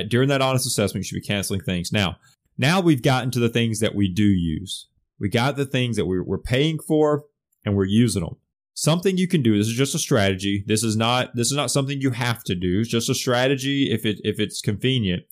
During 0.08 0.28
that 0.30 0.42
honest 0.42 0.66
assessment, 0.66 1.04
you 1.04 1.08
should 1.08 1.22
be 1.22 1.26
canceling 1.26 1.60
things. 1.60 1.92
Now, 1.92 2.16
now 2.58 2.80
we've 2.80 3.02
gotten 3.02 3.30
to 3.32 3.38
the 3.38 3.48
things 3.48 3.80
that 3.80 3.94
we 3.94 4.12
do 4.12 4.24
use. 4.24 4.88
We 5.20 5.28
got 5.28 5.56
the 5.56 5.66
things 5.66 5.96
that 5.96 6.06
we're, 6.06 6.24
we're 6.24 6.38
paying 6.38 6.78
for 6.80 7.24
and 7.64 7.76
we're 7.76 7.84
using 7.84 8.24
them. 8.24 8.36
Something 8.74 9.18
you 9.18 9.28
can 9.28 9.42
do. 9.42 9.56
This 9.56 9.68
is 9.68 9.74
just 9.76 9.94
a 9.94 9.98
strategy. 9.98 10.64
This 10.66 10.82
is 10.82 10.96
not 10.96 11.36
this 11.36 11.48
is 11.48 11.56
not 11.56 11.70
something 11.70 12.00
you 12.00 12.10
have 12.10 12.42
to 12.44 12.54
do. 12.54 12.80
It's 12.80 12.88
just 12.88 13.10
a 13.10 13.14
strategy 13.14 13.92
if 13.92 14.06
it 14.06 14.18
if 14.24 14.40
it's 14.40 14.62
convenient. 14.62 15.24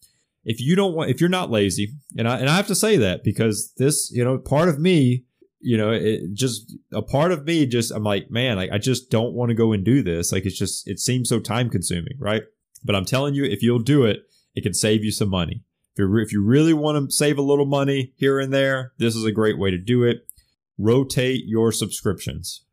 If 0.45 0.61
you 0.61 0.75
don't 0.75 0.95
want 0.95 1.11
if 1.11 1.21
you're 1.21 1.31
not 1.31 1.51
lazy, 1.51 1.93
and 2.17 2.29
I 2.29 2.39
and 2.39 2.49
I 2.49 2.57
have 2.57 2.67
to 2.69 2.75
say 2.75 2.97
that 2.97 3.23
because 3.25 3.73
this, 3.77 4.11
you 4.13 4.25
know, 4.25 4.39
part 4.39 4.69
of 4.69 4.79
me, 4.79 5.25
you 5.61 5.77
know, 5.77 5.91
it 5.91 6.33
just 6.33 6.75
a 6.93 7.03
part 7.03 7.33
of 7.33 7.45
me 7.45 7.67
just 7.67 7.91
I'm 7.91 8.05
like, 8.05 8.31
man, 8.31 8.57
like 8.57 8.71
I 8.73 8.79
just 8.79 9.11
don't 9.11 9.35
want 9.35 9.51
to 9.51 9.55
go 9.55 9.73
and 9.73 9.85
do 9.85 10.03
this. 10.03 10.33
Like 10.33 10.47
it's 10.47 10.59
just 10.59 10.89
it 10.89 10.99
seems 10.99 11.29
so 11.29 11.41
time 11.41 11.69
consuming, 11.69 12.17
right? 12.19 12.43
But 12.83 12.97
I'm 12.97 13.05
telling 13.05 13.35
you, 13.35 13.45
if 13.45 13.63
you'll 13.63 13.81
do 13.81 14.05
it, 14.05 14.21
it 14.55 14.63
can 14.63 14.75
save 14.75 15.05
you 15.05 15.13
some 15.13 15.29
money. 15.29 15.63
If 15.95 15.99
you 15.99 16.17
if 16.19 16.33
you 16.33 16.43
really 16.43 16.73
want 16.73 17.11
to 17.11 17.15
save 17.15 17.39
a 17.39 17.43
little 17.43 17.67
money 17.67 18.13
here 18.17 18.41
and 18.41 18.53
there, 18.53 18.93
this 18.99 19.15
is 19.15 19.25
a 19.25 19.33
great 19.33 19.59
way 19.59 19.71
to 19.71 19.79
do 19.79 20.05
it. 20.05 20.27
Rotate 20.79 21.45
your 21.47 21.73
subscriptions. 21.73 22.65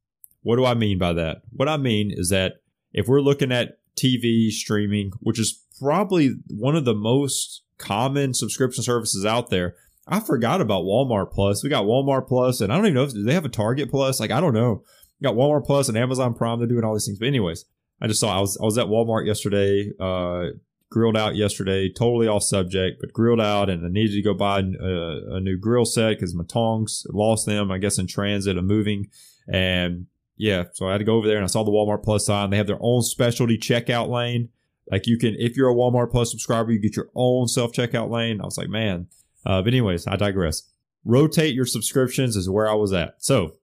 What 0.42 0.56
do 0.56 0.64
I 0.64 0.74
mean 0.74 0.98
by 0.98 1.12
that? 1.14 1.42
What 1.52 1.68
I 1.68 1.76
mean 1.76 2.12
is 2.16 2.30
that 2.30 2.62
if 2.94 3.08
we're 3.08 3.20
looking 3.20 3.52
at 3.52 3.80
TV 3.98 4.50
streaming, 4.50 5.12
which 5.20 5.40
is 5.40 5.62
probably 5.80 6.36
one 6.48 6.76
of 6.76 6.86
the 6.86 6.96
most 6.96 7.64
common 7.78 8.34
subscription 8.34 8.84
services 8.84 9.26
out 9.26 9.50
there, 9.50 9.76
I 10.08 10.20
forgot 10.20 10.62
about 10.62 10.84
Walmart 10.84 11.32
Plus. 11.32 11.64
We 11.64 11.70
got 11.70 11.86
Walmart 11.86 12.28
Plus, 12.28 12.62
and 12.62 12.72
I 12.72 12.76
don't 12.76 12.86
even 12.86 12.96
know 12.96 13.04
if 13.04 13.14
they 13.14 13.34
have 13.34 13.46
a 13.46 13.50
Target 13.50 13.90
Plus. 13.90 14.20
Like 14.20 14.32
I 14.32 14.40
don't 14.40 14.54
know. 14.54 14.84
We 15.20 15.26
got 15.26 15.36
Walmart 15.36 15.66
Plus 15.66 15.90
and 15.90 15.98
Amazon 15.98 16.34
Prime. 16.34 16.60
They're 16.60 16.68
doing 16.68 16.84
all 16.84 16.94
these 16.94 17.06
things. 17.06 17.20
But 17.20 17.28
anyways, 17.28 17.66
I 18.02 18.08
just 18.08 18.20
saw 18.20 18.38
I 18.38 18.42
was 18.42 18.58
I 18.62 18.66
was 18.66 18.78
at 18.78 18.88
Walmart 18.88 19.26
yesterday. 19.26 19.92
Uh, 20.00 20.48
grilled 20.90 21.18
out 21.18 21.36
yesterday, 21.36 21.92
totally 21.92 22.28
off 22.28 22.44
subject, 22.44 22.98
but 23.02 23.14
grilled 23.14 23.42
out 23.42 23.70
and 23.70 23.86
I 23.86 23.90
needed 23.90 24.16
to 24.16 24.22
go 24.22 24.34
buy 24.34 24.60
a, 24.60 25.36
a 25.36 25.40
new 25.40 25.58
grill 25.58 25.86
set 25.86 26.12
because 26.12 26.34
my 26.34 26.46
tongs 26.46 27.06
lost 27.10 27.46
them, 27.46 27.72
I 27.72 27.78
guess, 27.78 27.98
in 27.98 28.08
transit 28.08 28.58
and 28.58 28.68
moving. 28.68 29.08
And 29.52 30.08
yeah, 30.38 30.66
so 30.74 30.88
I 30.88 30.94
had 30.94 31.00
to 31.00 31.04
go 31.04 31.16
over 31.16 31.28
there 31.28 31.38
and 31.38 31.44
I 31.44 31.48
saw 31.48 31.64
the 31.64 31.72
Walmart 31.72 32.04
Plus 32.04 32.26
sign. 32.26 32.50
They 32.50 32.58
have 32.58 32.68
their 32.68 32.78
own 32.80 33.02
specialty 33.02 33.58
checkout 33.58 34.10
lane. 34.10 34.50
Like 34.92 35.08
you 35.08 35.18
can, 35.18 35.36
if 35.38 35.58
you're 35.58 35.70
a 35.70 35.76
Walmart 35.76 36.12
Plus 36.12 36.32
subscriber, 36.32 36.72
you 36.72 36.80
get 36.80 36.96
your 36.96 37.10
own 37.16 37.48
self 37.48 37.74
checkout 37.74 38.10
lane. 38.10 38.42
I 38.42 38.46
was 38.46 38.58
like, 38.58 38.70
man. 38.70 39.08
Uh, 39.46 39.62
but 39.62 39.70
anyways, 39.70 40.08
I 40.08 40.16
digress. 40.16 40.64
Rotate 41.06 41.56
your 41.56 41.66
subscriptions 41.66 42.36
is 42.36 42.50
where 42.50 42.70
I 42.70 42.74
was 42.74 42.92
at. 42.94 43.16
So 43.20 43.56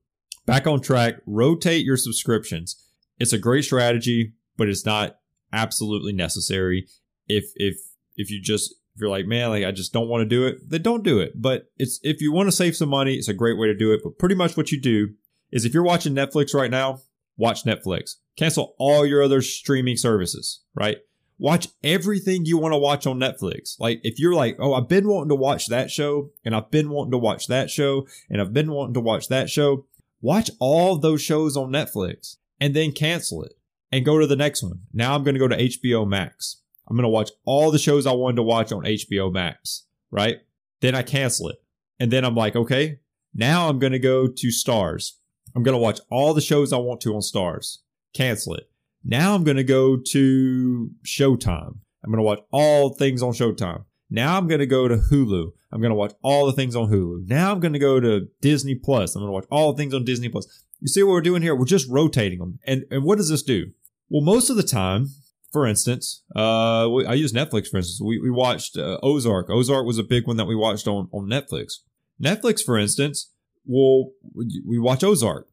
back 0.47 0.67
on 0.67 0.81
track, 0.81 1.17
rotate 1.27 1.85
your 1.85 1.97
subscriptions. 1.97 2.83
It's 3.19 3.33
a 3.33 3.39
great 3.39 3.65
strategy, 3.65 4.33
but 4.57 4.69
it's 4.69 4.87
not 4.87 5.17
absolutely 5.53 6.13
necessary 6.13 6.87
if 7.29 7.45
if 7.57 7.77
if 8.17 8.31
you 8.31 8.41
just 8.41 8.73
if 8.95 9.01
you're 9.01 9.11
like 9.11 9.27
man 9.27 9.51
like 9.51 9.65
i 9.65 9.71
just 9.71 9.93
don't 9.93 10.09
want 10.09 10.21
to 10.21 10.29
do 10.29 10.47
it 10.47 10.59
then 10.69 10.83
don't 10.83 11.05
do 11.05 11.21
it 11.21 11.33
but 11.41 11.67
it's 11.79 12.01
if 12.03 12.21
you 12.21 12.33
want 12.33 12.49
to 12.49 12.53
save 12.53 12.77
some 12.77 12.89
money 12.89 13.15
it's 13.15 13.29
a 13.29 13.35
great 13.35 13.57
way 13.57 13.69
to 13.69 13.75
do 13.75 13.93
it 13.93 14.01
but 14.03 14.19
pretty 14.19 14.35
much 14.35 14.57
what 14.57 14.73
you 14.73 14.81
do 14.81 15.09
is 15.53 15.65
if 15.65 15.73
you're 15.73 15.85
watching 15.85 16.15
netflix 16.15 16.55
right 16.55 16.71
now 16.71 16.99
watch 17.37 17.65
netflix 17.65 18.17
cancel 18.37 18.75
all 18.79 19.07
your 19.07 19.23
other 19.23 19.41
streaming 19.41 19.97
services 19.97 20.63
right 20.75 20.99
watch 21.39 21.69
everything 21.83 22.45
you 22.45 22.57
want 22.57 22.73
to 22.73 22.79
watch 22.79 23.07
on 23.07 23.19
netflix 23.19 23.79
like 23.81 24.01
if 24.05 24.19
you're 24.19 24.35
like 24.35 24.57
oh 24.61 24.75
i've 24.75 24.89
been 24.89 25.09
wanting 25.09 25.29
to 25.29 25.35
watch 25.35 25.67
that 25.67 25.91
show 25.91 26.31
and 26.45 26.55
i've 26.55 26.71
been 26.71 26.91
wanting 26.91 27.11
to 27.11 27.19
watch 27.19 27.49
that 27.49 27.69
show 27.71 28.07
and 28.31 28.41
i've 28.41 28.53
been 28.53 28.71
wanting 28.71 28.95
to 28.95 29.01
watch 29.01 29.29
that 29.29 29.51
show 29.51 29.85
watch 30.21 30.51
all 30.61 30.97
those 30.97 31.21
shows 31.21 31.57
on 31.57 31.71
netflix 31.71 32.37
and 32.61 32.75
then 32.75 32.93
cancel 32.93 33.43
it 33.43 33.55
and 33.91 34.05
go 34.05 34.19
to 34.19 34.27
the 34.27 34.37
next 34.37 34.63
one 34.63 34.81
now 34.93 35.15
i'm 35.15 35.25
going 35.25 35.35
to 35.35 35.41
go 35.41 35.49
to 35.49 35.57
hbo 35.57 36.07
max 36.07 36.59
I'm 36.87 36.97
going 36.97 37.05
to 37.05 37.09
watch 37.09 37.31
all 37.45 37.71
the 37.71 37.79
shows 37.79 38.07
I 38.07 38.13
wanted 38.13 38.37
to 38.37 38.43
watch 38.43 38.73
on 38.73 38.85
HBO 38.85 39.33
Max, 39.33 39.85
right? 40.11 40.41
Then 40.81 40.95
I 40.95 41.03
cancel 41.03 41.49
it. 41.49 41.57
And 41.99 42.11
then 42.11 42.25
I'm 42.25 42.35
like, 42.35 42.57
okay, 42.57 43.01
now 43.35 43.69
I'm 43.69 43.79
going 43.79 43.93
to 43.93 43.99
go 43.99 44.27
to 44.27 44.47
Starz. 44.49 45.13
I'm 45.55 45.63
going 45.63 45.75
to 45.75 45.83
watch 45.83 46.01
all 46.11 46.35
the 46.35 46.41
shows 46.41 46.73
I 46.73 46.79
want 46.79 47.01
to 47.03 47.15
on 47.15 47.21
Starz. 47.21 47.79
Cancel 48.13 48.55
it. 48.55 48.71
Now 49.05 49.35
I'm 49.35 49.45
going 49.45 49.59
to 49.59 49.65
go 49.65 49.97
to 49.97 50.91
Showtime. 51.05 51.79
I'm 52.03 52.11
going 52.11 52.19
to 52.19 52.23
watch 52.23 52.41
all 52.51 52.95
things 52.95 53.23
on 53.23 53.33
Showtime. 53.33 53.85
Now 54.11 54.37
I'm 54.37 54.47
going 54.47 54.61
to 54.61 54.67
go 54.67 54.89
to 54.89 54.97
Hulu. 54.97 55.51
I'm 55.73 55.81
going 55.81 55.91
to 55.91 55.97
watch 55.97 56.13
all 56.23 56.47
the 56.47 56.53
things 56.53 56.77
on 56.77 56.91
Hulu. 56.91 57.27
Now 57.27 57.53
I'm 57.53 57.61
going 57.61 57.73
to 57.73 57.79
go 57.79 58.01
to 58.01 58.29
Disney 58.41 58.75
Plus. 58.75 59.15
I'm 59.15 59.21
going 59.21 59.29
to 59.29 59.33
watch 59.33 59.47
all 59.51 59.73
the 59.73 59.77
things 59.77 59.93
on 59.93 60.05
Disney 60.05 60.29
Plus. 60.29 60.47
You 60.81 60.89
see 60.89 61.03
what 61.03 61.13
we're 61.13 61.21
doing 61.21 61.43
here? 61.43 61.55
We're 61.55 61.65
just 61.65 61.91
rotating 61.91 62.39
them. 62.39 62.59
And, 62.67 62.85
and 62.91 63.05
what 63.05 63.19
does 63.19 63.29
this 63.29 63.43
do? 63.43 63.73
Well, 64.09 64.23
most 64.23 64.51
of 64.51 64.57
the 64.57 64.63
time, 64.63 65.09
for 65.53 65.67
instance, 65.67 66.23
uh, 66.37 66.93
I 66.93 67.15
use 67.15 67.33
Netflix 67.33 67.69
for 67.69 67.79
instance. 67.79 68.01
We, 68.05 68.19
we 68.19 68.31
watched 68.31 68.77
uh, 68.77 68.99
Ozark. 69.03 69.51
Ozark 69.51 69.87
was 69.87 69.99
a 69.99 70.05
big 70.05 70.27
one 70.27 70.37
that 70.37 70.47
we 70.47 70.55
watched 70.55 70.87
on, 70.87 71.09
on 71.13 71.29
Netflix. 71.29 71.75
Netflix, 72.23 72.63
for 72.63 72.79
instance, 72.79 73.31
will 73.67 74.13
we 74.35 74.79
watch 74.79 75.03
Ozark. 75.03 75.49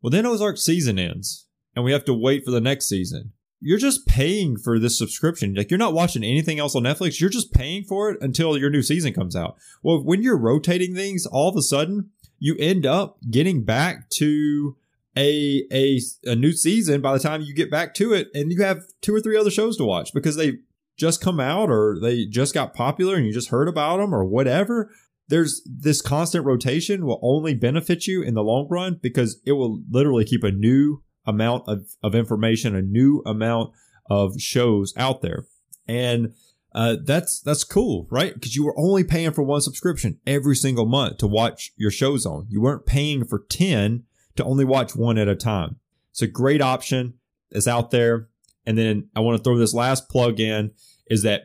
Well, 0.00 0.10
then 0.10 0.26
Ozark 0.26 0.58
season 0.58 0.98
ends, 0.98 1.47
and 1.74 1.84
we 1.84 1.92
have 1.92 2.04
to 2.06 2.14
wait 2.14 2.44
for 2.44 2.50
the 2.50 2.60
next 2.60 2.88
season. 2.88 3.32
You're 3.60 3.78
just 3.78 4.06
paying 4.06 4.56
for 4.56 4.78
this 4.78 4.96
subscription. 4.96 5.54
Like 5.54 5.70
you're 5.70 5.78
not 5.78 5.94
watching 5.94 6.22
anything 6.22 6.60
else 6.60 6.76
on 6.76 6.84
Netflix. 6.84 7.20
You're 7.20 7.30
just 7.30 7.52
paying 7.52 7.82
for 7.82 8.10
it 8.10 8.18
until 8.20 8.56
your 8.56 8.70
new 8.70 8.82
season 8.82 9.12
comes 9.12 9.34
out. 9.34 9.56
Well, 9.82 10.02
when 10.02 10.22
you're 10.22 10.38
rotating 10.38 10.94
things, 10.94 11.26
all 11.26 11.48
of 11.48 11.56
a 11.56 11.62
sudden 11.62 12.10
you 12.38 12.56
end 12.58 12.86
up 12.86 13.18
getting 13.30 13.64
back 13.64 14.08
to 14.10 14.76
a, 15.16 15.64
a 15.72 16.00
a 16.24 16.36
new 16.36 16.52
season 16.52 17.00
by 17.00 17.12
the 17.12 17.18
time 17.18 17.40
you 17.42 17.52
get 17.52 17.70
back 17.70 17.94
to 17.94 18.12
it 18.12 18.28
and 18.34 18.52
you 18.52 18.62
have 18.62 18.84
two 19.00 19.12
or 19.12 19.20
three 19.20 19.36
other 19.36 19.50
shows 19.50 19.76
to 19.76 19.84
watch 19.84 20.10
because 20.14 20.36
they 20.36 20.58
just 20.96 21.20
come 21.20 21.40
out 21.40 21.70
or 21.70 21.98
they 22.00 22.24
just 22.24 22.54
got 22.54 22.74
popular 22.74 23.16
and 23.16 23.26
you 23.26 23.32
just 23.32 23.48
heard 23.48 23.68
about 23.68 23.96
them 23.96 24.14
or 24.14 24.24
whatever 24.24 24.90
there's 25.28 25.62
this 25.66 26.00
constant 26.00 26.44
rotation 26.44 27.04
will 27.04 27.20
only 27.22 27.54
benefit 27.54 28.06
you 28.06 28.22
in 28.22 28.34
the 28.34 28.42
long 28.42 28.66
run 28.70 28.98
because 29.02 29.40
it 29.44 29.52
will 29.52 29.82
literally 29.90 30.24
keep 30.24 30.42
a 30.42 30.50
new 30.50 31.02
amount 31.28 31.68
of, 31.68 31.86
of 32.02 32.14
information 32.14 32.74
a 32.74 32.82
new 32.82 33.22
amount 33.24 33.70
of 34.10 34.40
shows 34.40 34.92
out 34.96 35.22
there 35.22 35.44
and 35.86 36.32
uh, 36.74 36.96
that's 37.02 37.40
that's 37.40 37.64
cool, 37.64 38.06
right? 38.10 38.34
Because 38.34 38.54
you 38.54 38.64
were 38.64 38.78
only 38.78 39.02
paying 39.02 39.32
for 39.32 39.42
one 39.42 39.62
subscription 39.62 40.20
every 40.26 40.54
single 40.54 40.86
month 40.86 41.18
to 41.18 41.26
watch 41.26 41.72
your 41.76 41.90
shows 41.90 42.26
on. 42.26 42.46
You 42.50 42.60
weren't 42.60 42.86
paying 42.86 43.24
for 43.24 43.44
ten 43.48 44.04
to 44.36 44.44
only 44.44 44.64
watch 44.64 44.94
one 44.94 45.18
at 45.18 45.28
a 45.28 45.34
time. 45.34 45.76
It's 46.10 46.22
a 46.22 46.26
great 46.26 46.60
option. 46.60 47.14
It's 47.50 47.66
out 47.66 47.90
there. 47.90 48.28
And 48.66 48.76
then 48.76 49.08
I 49.16 49.20
want 49.20 49.38
to 49.38 49.42
throw 49.42 49.56
this 49.56 49.72
last 49.72 50.10
plug 50.10 50.40
in 50.40 50.72
is 51.06 51.22
that 51.22 51.42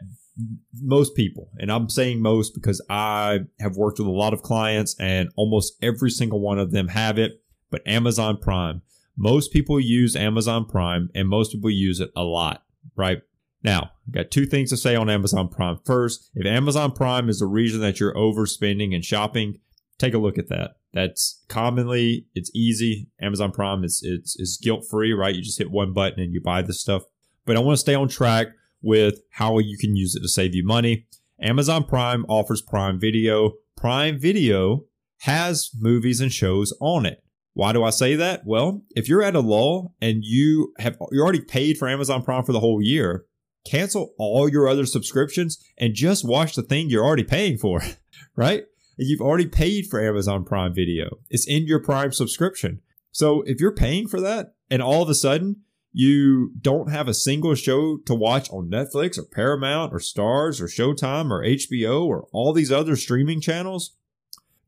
most 0.81 1.15
people, 1.15 1.49
and 1.57 1.71
I'm 1.71 1.89
saying 1.89 2.21
most 2.21 2.53
because 2.53 2.81
I 2.89 3.41
have 3.59 3.77
worked 3.77 3.99
with 3.99 4.07
a 4.07 4.11
lot 4.11 4.33
of 4.33 4.41
clients 4.41 4.95
and 4.99 5.29
almost 5.37 5.73
every 5.81 6.09
single 6.09 6.41
one 6.41 6.59
of 6.59 6.71
them 6.71 6.89
have 6.89 7.17
it, 7.17 7.41
but 7.71 7.87
Amazon 7.87 8.37
Prime. 8.37 8.81
Most 9.15 9.51
people 9.51 9.79
use 9.79 10.15
Amazon 10.15 10.65
Prime 10.65 11.09
and 11.13 11.27
most 11.29 11.51
people 11.51 11.69
use 11.69 11.99
it 11.99 12.11
a 12.15 12.23
lot. 12.23 12.63
right? 12.95 13.21
Now, 13.63 13.91
I've 14.07 14.13
got 14.13 14.31
two 14.31 14.45
things 14.45 14.69
to 14.71 14.77
say 14.77 14.95
on 14.95 15.09
Amazon 15.09 15.47
Prime. 15.47 15.79
First, 15.85 16.29
if 16.35 16.45
Amazon 16.45 16.91
Prime 16.91 17.29
is 17.29 17.39
the 17.39 17.45
reason 17.45 17.79
that 17.81 17.99
you're 17.99 18.13
overspending 18.13 18.93
and 18.93 19.05
shopping, 19.05 19.59
take 19.97 20.13
a 20.13 20.17
look 20.17 20.37
at 20.37 20.49
that. 20.49 20.75
That's 20.91 21.43
commonly 21.47 22.27
it's 22.35 22.51
easy. 22.53 23.07
Amazon 23.21 23.51
Prime 23.51 23.83
is 23.83 24.01
it's 24.03 24.35
is 24.39 24.59
guilt 24.61 24.85
free, 24.89 25.13
right? 25.13 25.33
You 25.33 25.41
just 25.41 25.57
hit 25.57 25.71
one 25.71 25.93
button 25.93 26.19
and 26.19 26.33
you 26.33 26.41
buy 26.41 26.61
the 26.61 26.73
stuff. 26.73 27.03
But 27.45 27.55
I 27.55 27.59
want 27.59 27.73
to 27.77 27.81
stay 27.81 27.95
on 27.95 28.09
track 28.09 28.47
with 28.81 29.21
how 29.31 29.59
you 29.59 29.77
can 29.77 29.95
use 29.95 30.13
it 30.15 30.21
to 30.21 30.27
save 30.27 30.53
you 30.53 30.65
money. 30.65 31.07
Amazon 31.41 31.85
Prime 31.85 32.25
offers 32.27 32.61
Prime 32.61 32.99
Video. 32.99 33.53
Prime 33.75 34.19
Video 34.19 34.85
has 35.19 35.71
movies 35.79 36.19
and 36.19 36.31
shows 36.31 36.73
on 36.79 37.05
it. 37.05 37.23
Why 37.53 37.71
do 37.71 37.83
I 37.83 37.91
say 37.91 38.15
that? 38.15 38.41
Well, 38.45 38.83
if 38.95 39.07
you're 39.07 39.21
at 39.21 39.35
a 39.35 39.39
lull 39.39 39.95
and 40.01 40.23
you 40.23 40.73
have 40.79 40.97
you're 41.11 41.23
already 41.23 41.41
paid 41.41 41.77
for 41.77 41.87
Amazon 41.87 42.23
Prime 42.23 42.43
for 42.43 42.51
the 42.51 42.59
whole 42.59 42.81
year, 42.81 43.25
cancel 43.65 44.13
all 44.17 44.49
your 44.49 44.67
other 44.67 44.85
subscriptions 44.85 45.63
and 45.77 45.93
just 45.93 46.27
watch 46.27 46.55
the 46.55 46.63
thing 46.63 46.89
you're 46.89 47.05
already 47.05 47.23
paying 47.23 47.57
for, 47.57 47.81
right? 48.35 48.63
You've 48.97 49.21
already 49.21 49.47
paid 49.47 49.87
for 49.89 50.01
Amazon 50.01 50.45
Prime 50.45 50.73
Video. 50.73 51.17
It's 51.29 51.47
in 51.47 51.65
your 51.65 51.79
Prime 51.79 52.11
subscription. 52.11 52.81
So 53.11 53.43
if 53.43 53.59
you're 53.59 53.75
paying 53.75 54.07
for 54.07 54.19
that 54.21 54.55
and 54.69 54.81
all 54.81 55.03
of 55.03 55.09
a 55.09 55.15
sudden 55.15 55.57
you 55.91 56.53
don't 56.59 56.91
have 56.91 57.07
a 57.07 57.13
single 57.13 57.53
show 57.53 57.97
to 58.05 58.15
watch 58.15 58.49
on 58.49 58.69
Netflix 58.69 59.19
or 59.19 59.25
Paramount 59.31 59.93
or 59.93 59.99
Starz 59.99 60.59
or 60.59 60.65
Showtime 60.65 61.29
or 61.29 61.43
HBO 61.43 62.05
or 62.05 62.27
all 62.33 62.51
these 62.51 62.71
other 62.71 62.95
streaming 62.95 63.41
channels, 63.41 63.95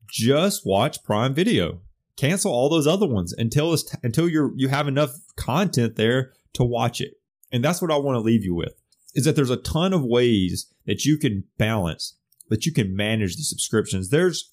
just 0.07 0.67
watch 0.67 1.03
Prime 1.03 1.33
Video 1.33 1.81
cancel 2.17 2.51
all 2.51 2.69
those 2.69 2.88
other 2.88 3.08
ones 3.08 3.34
until 3.34 3.73
it's 3.73 3.84
t- 3.84 3.97
until 4.04 4.30
you're 4.30 4.51
you 4.56 4.69
have 4.69 4.88
enough 4.88 5.12
content 5.36 5.95
there 5.95 6.34
to 6.54 6.63
watch 6.63 7.01
it. 7.01 7.15
And 7.51 7.63
that's 7.63 7.82
what 7.82 7.91
I 7.91 7.97
want 7.97 8.15
to 8.15 8.21
leave 8.21 8.43
you 8.43 8.56
with 8.56 8.73
is 9.13 9.23
that 9.25 9.36
there's 9.36 9.49
a 9.49 9.58
ton 9.58 9.93
of 9.93 10.04
ways 10.04 10.67
that 10.86 11.06
you 11.06 11.17
can 11.17 11.45
balance 11.58 12.15
that 12.49 12.65
you 12.65 12.71
can 12.71 12.95
manage 12.95 13.36
these 13.36 13.49
subscriptions. 13.49 14.10
There's 14.10 14.51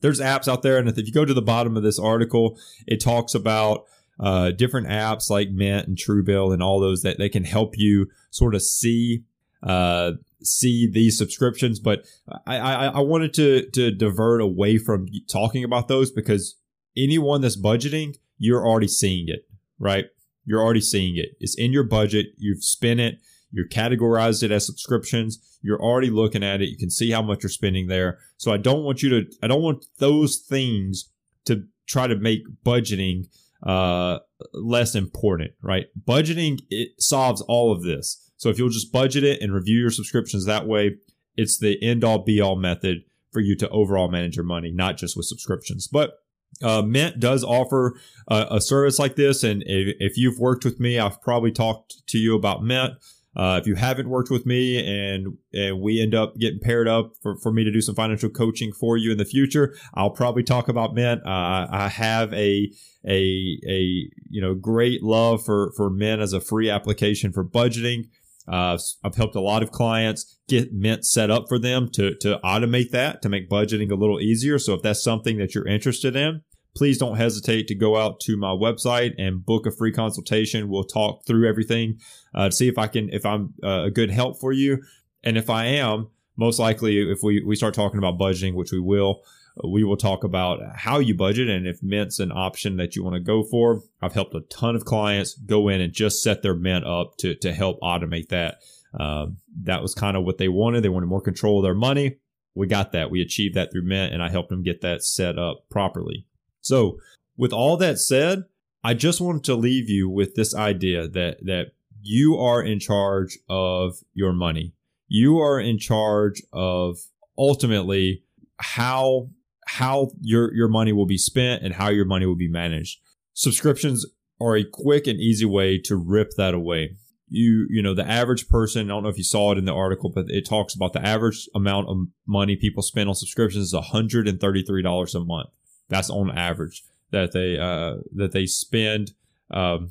there's 0.00 0.20
apps 0.20 0.48
out 0.48 0.62
there, 0.62 0.78
and 0.78 0.88
if 0.88 0.96
you 0.98 1.12
go 1.12 1.24
to 1.24 1.34
the 1.34 1.42
bottom 1.42 1.76
of 1.76 1.82
this 1.82 1.98
article, 1.98 2.58
it 2.86 3.00
talks 3.00 3.34
about 3.34 3.84
uh, 4.18 4.50
different 4.50 4.88
apps 4.88 5.30
like 5.30 5.50
Mint 5.50 5.86
and 5.86 5.96
Truebill 5.96 6.52
and 6.52 6.62
all 6.62 6.80
those 6.80 7.02
that 7.02 7.18
they 7.18 7.28
can 7.28 7.44
help 7.44 7.74
you 7.76 8.08
sort 8.30 8.54
of 8.54 8.62
see 8.62 9.22
uh, 9.62 10.12
see 10.42 10.88
these 10.90 11.16
subscriptions. 11.16 11.78
But 11.78 12.04
I, 12.46 12.58
I, 12.58 12.86
I 12.86 13.00
wanted 13.00 13.34
to 13.34 13.70
to 13.70 13.90
divert 13.90 14.40
away 14.40 14.78
from 14.78 15.06
talking 15.28 15.64
about 15.64 15.88
those 15.88 16.10
because 16.10 16.56
anyone 16.96 17.40
that's 17.40 17.60
budgeting, 17.60 18.16
you're 18.38 18.66
already 18.66 18.88
seeing 18.88 19.28
it, 19.28 19.48
right? 19.78 20.06
You're 20.44 20.62
already 20.62 20.80
seeing 20.80 21.16
it. 21.16 21.30
It's 21.40 21.56
in 21.56 21.72
your 21.72 21.84
budget. 21.84 22.26
You've 22.36 22.64
spent 22.64 23.00
it. 23.00 23.20
You're 23.52 23.68
categorized 23.68 24.42
it 24.42 24.50
as 24.50 24.66
subscriptions. 24.66 25.58
You're 25.62 25.80
already 25.80 26.10
looking 26.10 26.42
at 26.42 26.62
it. 26.62 26.68
You 26.68 26.76
can 26.76 26.90
see 26.90 27.10
how 27.10 27.22
much 27.22 27.42
you're 27.42 27.50
spending 27.50 27.86
there. 27.86 28.18
So 28.38 28.52
I 28.52 28.56
don't 28.56 28.82
want 28.82 29.02
you 29.02 29.10
to, 29.10 29.30
I 29.42 29.46
don't 29.46 29.62
want 29.62 29.86
those 29.98 30.38
things 30.38 31.10
to 31.44 31.64
try 31.86 32.06
to 32.06 32.16
make 32.16 32.42
budgeting 32.64 33.28
uh, 33.62 34.18
less 34.54 34.94
important, 34.94 35.52
right? 35.62 35.86
Budgeting, 36.04 36.60
it 36.70 37.00
solves 37.00 37.42
all 37.42 37.72
of 37.72 37.82
this. 37.82 38.30
So 38.36 38.48
if 38.48 38.58
you'll 38.58 38.70
just 38.70 38.92
budget 38.92 39.22
it 39.22 39.40
and 39.40 39.54
review 39.54 39.78
your 39.78 39.90
subscriptions 39.90 40.46
that 40.46 40.66
way, 40.66 40.96
it's 41.36 41.58
the 41.58 41.80
end 41.82 42.02
all 42.02 42.18
be 42.18 42.40
all 42.40 42.56
method 42.56 43.04
for 43.30 43.40
you 43.40 43.56
to 43.56 43.68
overall 43.68 44.10
manage 44.10 44.36
your 44.36 44.44
money, 44.44 44.72
not 44.72 44.96
just 44.96 45.16
with 45.16 45.26
subscriptions. 45.26 45.86
But 45.86 46.14
uh, 46.62 46.82
Mint 46.82 47.20
does 47.20 47.42
offer 47.44 47.94
a, 48.28 48.46
a, 48.52 48.60
service 48.60 48.98
like 48.98 49.16
this, 49.16 49.42
and 49.42 49.62
if, 49.66 49.96
if, 49.98 50.16
you've 50.16 50.38
worked 50.38 50.64
with 50.64 50.78
me, 50.78 50.98
I've 50.98 51.20
probably 51.20 51.50
talked 51.50 52.06
to 52.08 52.18
you 52.18 52.36
about 52.36 52.62
Mint. 52.62 52.94
Uh, 53.34 53.58
if 53.60 53.66
you 53.66 53.74
haven't 53.76 54.10
worked 54.10 54.30
with 54.30 54.44
me 54.44 54.78
and 54.78 55.38
and 55.54 55.80
we 55.80 56.02
end 56.02 56.14
up 56.14 56.36
getting 56.36 56.60
paired 56.60 56.86
up 56.86 57.12
for, 57.22 57.38
for 57.38 57.50
me 57.50 57.64
to 57.64 57.70
do 57.70 57.80
some 57.80 57.94
financial 57.94 58.28
coaching 58.28 58.72
for 58.72 58.98
you 58.98 59.10
in 59.10 59.18
the 59.18 59.24
future, 59.24 59.74
I'll 59.94 60.10
probably 60.10 60.42
talk 60.42 60.68
about 60.68 60.94
Mint. 60.94 61.22
Uh, 61.24 61.66
I 61.70 61.88
have 61.88 62.32
a 62.34 62.70
a 63.08 63.58
a 63.66 64.10
you 64.28 64.40
know 64.40 64.54
great 64.54 65.02
love 65.02 65.42
for 65.44 65.72
for 65.76 65.88
Mint 65.88 66.20
as 66.20 66.34
a 66.34 66.40
free 66.40 66.68
application 66.68 67.32
for 67.32 67.42
budgeting. 67.42 68.08
Uh, 68.48 68.76
I've 69.04 69.14
helped 69.14 69.36
a 69.36 69.40
lot 69.40 69.62
of 69.62 69.70
clients 69.70 70.38
get 70.48 70.72
Mint 70.72 71.04
set 71.06 71.30
up 71.30 71.44
for 71.48 71.58
them 71.58 71.88
to 71.92 72.16
to 72.20 72.40
automate 72.44 72.90
that 72.90 73.22
to 73.22 73.28
make 73.28 73.48
budgeting 73.48 73.90
a 73.90 73.94
little 73.94 74.20
easier. 74.20 74.58
So 74.58 74.74
if 74.74 74.82
that's 74.82 75.02
something 75.02 75.38
that 75.38 75.54
you're 75.54 75.66
interested 75.66 76.16
in, 76.16 76.42
please 76.74 76.98
don't 76.98 77.16
hesitate 77.16 77.68
to 77.68 77.74
go 77.74 77.96
out 77.96 78.20
to 78.20 78.36
my 78.36 78.48
website 78.48 79.12
and 79.18 79.44
book 79.44 79.66
a 79.66 79.70
free 79.70 79.92
consultation. 79.92 80.68
We'll 80.68 80.84
talk 80.84 81.24
through 81.26 81.48
everything 81.48 81.98
uh, 82.34 82.46
to 82.46 82.52
see 82.52 82.68
if 82.68 82.78
I 82.78 82.88
can 82.88 83.10
if 83.10 83.24
I'm 83.24 83.54
uh, 83.62 83.84
a 83.84 83.90
good 83.90 84.10
help 84.10 84.40
for 84.40 84.52
you, 84.52 84.82
and 85.22 85.36
if 85.36 85.48
I 85.48 85.66
am, 85.66 86.08
most 86.36 86.58
likely 86.58 86.98
if 86.98 87.18
we 87.22 87.42
we 87.42 87.56
start 87.56 87.74
talking 87.74 87.98
about 87.98 88.18
budgeting, 88.18 88.54
which 88.54 88.72
we 88.72 88.80
will 88.80 89.22
we 89.62 89.84
will 89.84 89.96
talk 89.96 90.24
about 90.24 90.60
how 90.76 90.98
you 90.98 91.14
budget 91.14 91.48
and 91.48 91.66
if 91.66 91.82
Mint's 91.82 92.18
an 92.18 92.32
option 92.32 92.76
that 92.76 92.96
you 92.96 93.04
want 93.04 93.14
to 93.14 93.20
go 93.20 93.42
for. 93.42 93.82
I've 94.00 94.14
helped 94.14 94.34
a 94.34 94.40
ton 94.40 94.74
of 94.74 94.84
clients 94.84 95.34
go 95.34 95.68
in 95.68 95.80
and 95.80 95.92
just 95.92 96.22
set 96.22 96.42
their 96.42 96.54
Mint 96.54 96.86
up 96.86 97.16
to, 97.18 97.34
to 97.36 97.52
help 97.52 97.80
automate 97.80 98.28
that. 98.28 98.58
Um, 98.98 99.38
that 99.62 99.82
was 99.82 99.94
kind 99.94 100.16
of 100.16 100.24
what 100.24 100.38
they 100.38 100.48
wanted. 100.48 100.82
They 100.82 100.88
wanted 100.88 101.06
more 101.06 101.20
control 101.20 101.58
of 101.58 101.64
their 101.64 101.74
money. 101.74 102.18
We 102.54 102.66
got 102.66 102.92
that. 102.92 103.10
We 103.10 103.22
achieved 103.22 103.54
that 103.54 103.72
through 103.72 103.84
Mint 103.84 104.12
and 104.12 104.22
I 104.22 104.30
helped 104.30 104.50
them 104.50 104.62
get 104.62 104.80
that 104.82 105.02
set 105.02 105.38
up 105.38 105.64
properly. 105.70 106.26
So 106.60 106.98
with 107.36 107.52
all 107.52 107.76
that 107.78 107.98
said, 107.98 108.44
I 108.84 108.94
just 108.94 109.20
wanted 109.20 109.44
to 109.44 109.54
leave 109.54 109.88
you 109.88 110.08
with 110.08 110.34
this 110.34 110.54
idea 110.54 111.08
that, 111.08 111.38
that 111.44 111.72
you 112.02 112.36
are 112.36 112.62
in 112.62 112.80
charge 112.80 113.38
of 113.48 113.98
your 114.12 114.32
money. 114.32 114.74
You 115.08 115.38
are 115.38 115.60
in 115.60 115.78
charge 115.78 116.42
of 116.52 116.98
ultimately 117.38 118.24
how 118.58 119.28
how 119.66 120.10
your 120.20 120.52
your 120.54 120.68
money 120.68 120.92
will 120.92 121.06
be 121.06 121.18
spent 121.18 121.62
and 121.62 121.74
how 121.74 121.88
your 121.88 122.04
money 122.04 122.26
will 122.26 122.36
be 122.36 122.48
managed. 122.48 123.00
Subscriptions 123.34 124.04
are 124.40 124.56
a 124.56 124.64
quick 124.64 125.06
and 125.06 125.20
easy 125.20 125.44
way 125.44 125.78
to 125.78 125.96
rip 125.96 126.32
that 126.36 126.54
away. 126.54 126.96
You 127.28 127.66
you 127.70 127.82
know 127.82 127.94
the 127.94 128.08
average 128.08 128.48
person, 128.48 128.86
I 128.86 128.94
don't 128.94 129.02
know 129.04 129.08
if 129.08 129.18
you 129.18 129.24
saw 129.24 129.52
it 129.52 129.58
in 129.58 129.64
the 129.64 129.74
article, 129.74 130.10
but 130.10 130.26
it 130.28 130.46
talks 130.48 130.74
about 130.74 130.92
the 130.92 131.04
average 131.04 131.48
amount 131.54 131.88
of 131.88 131.96
money 132.26 132.56
people 132.56 132.82
spend 132.82 133.08
on 133.08 133.14
subscriptions 133.14 133.72
is 133.72 133.74
$133 133.74 135.14
a 135.14 135.20
month. 135.20 135.48
That's 135.88 136.10
on 136.10 136.36
average 136.36 136.82
that 137.10 137.32
they 137.32 137.58
uh 137.58 137.96
that 138.14 138.32
they 138.32 138.46
spend 138.46 139.12
um, 139.50 139.90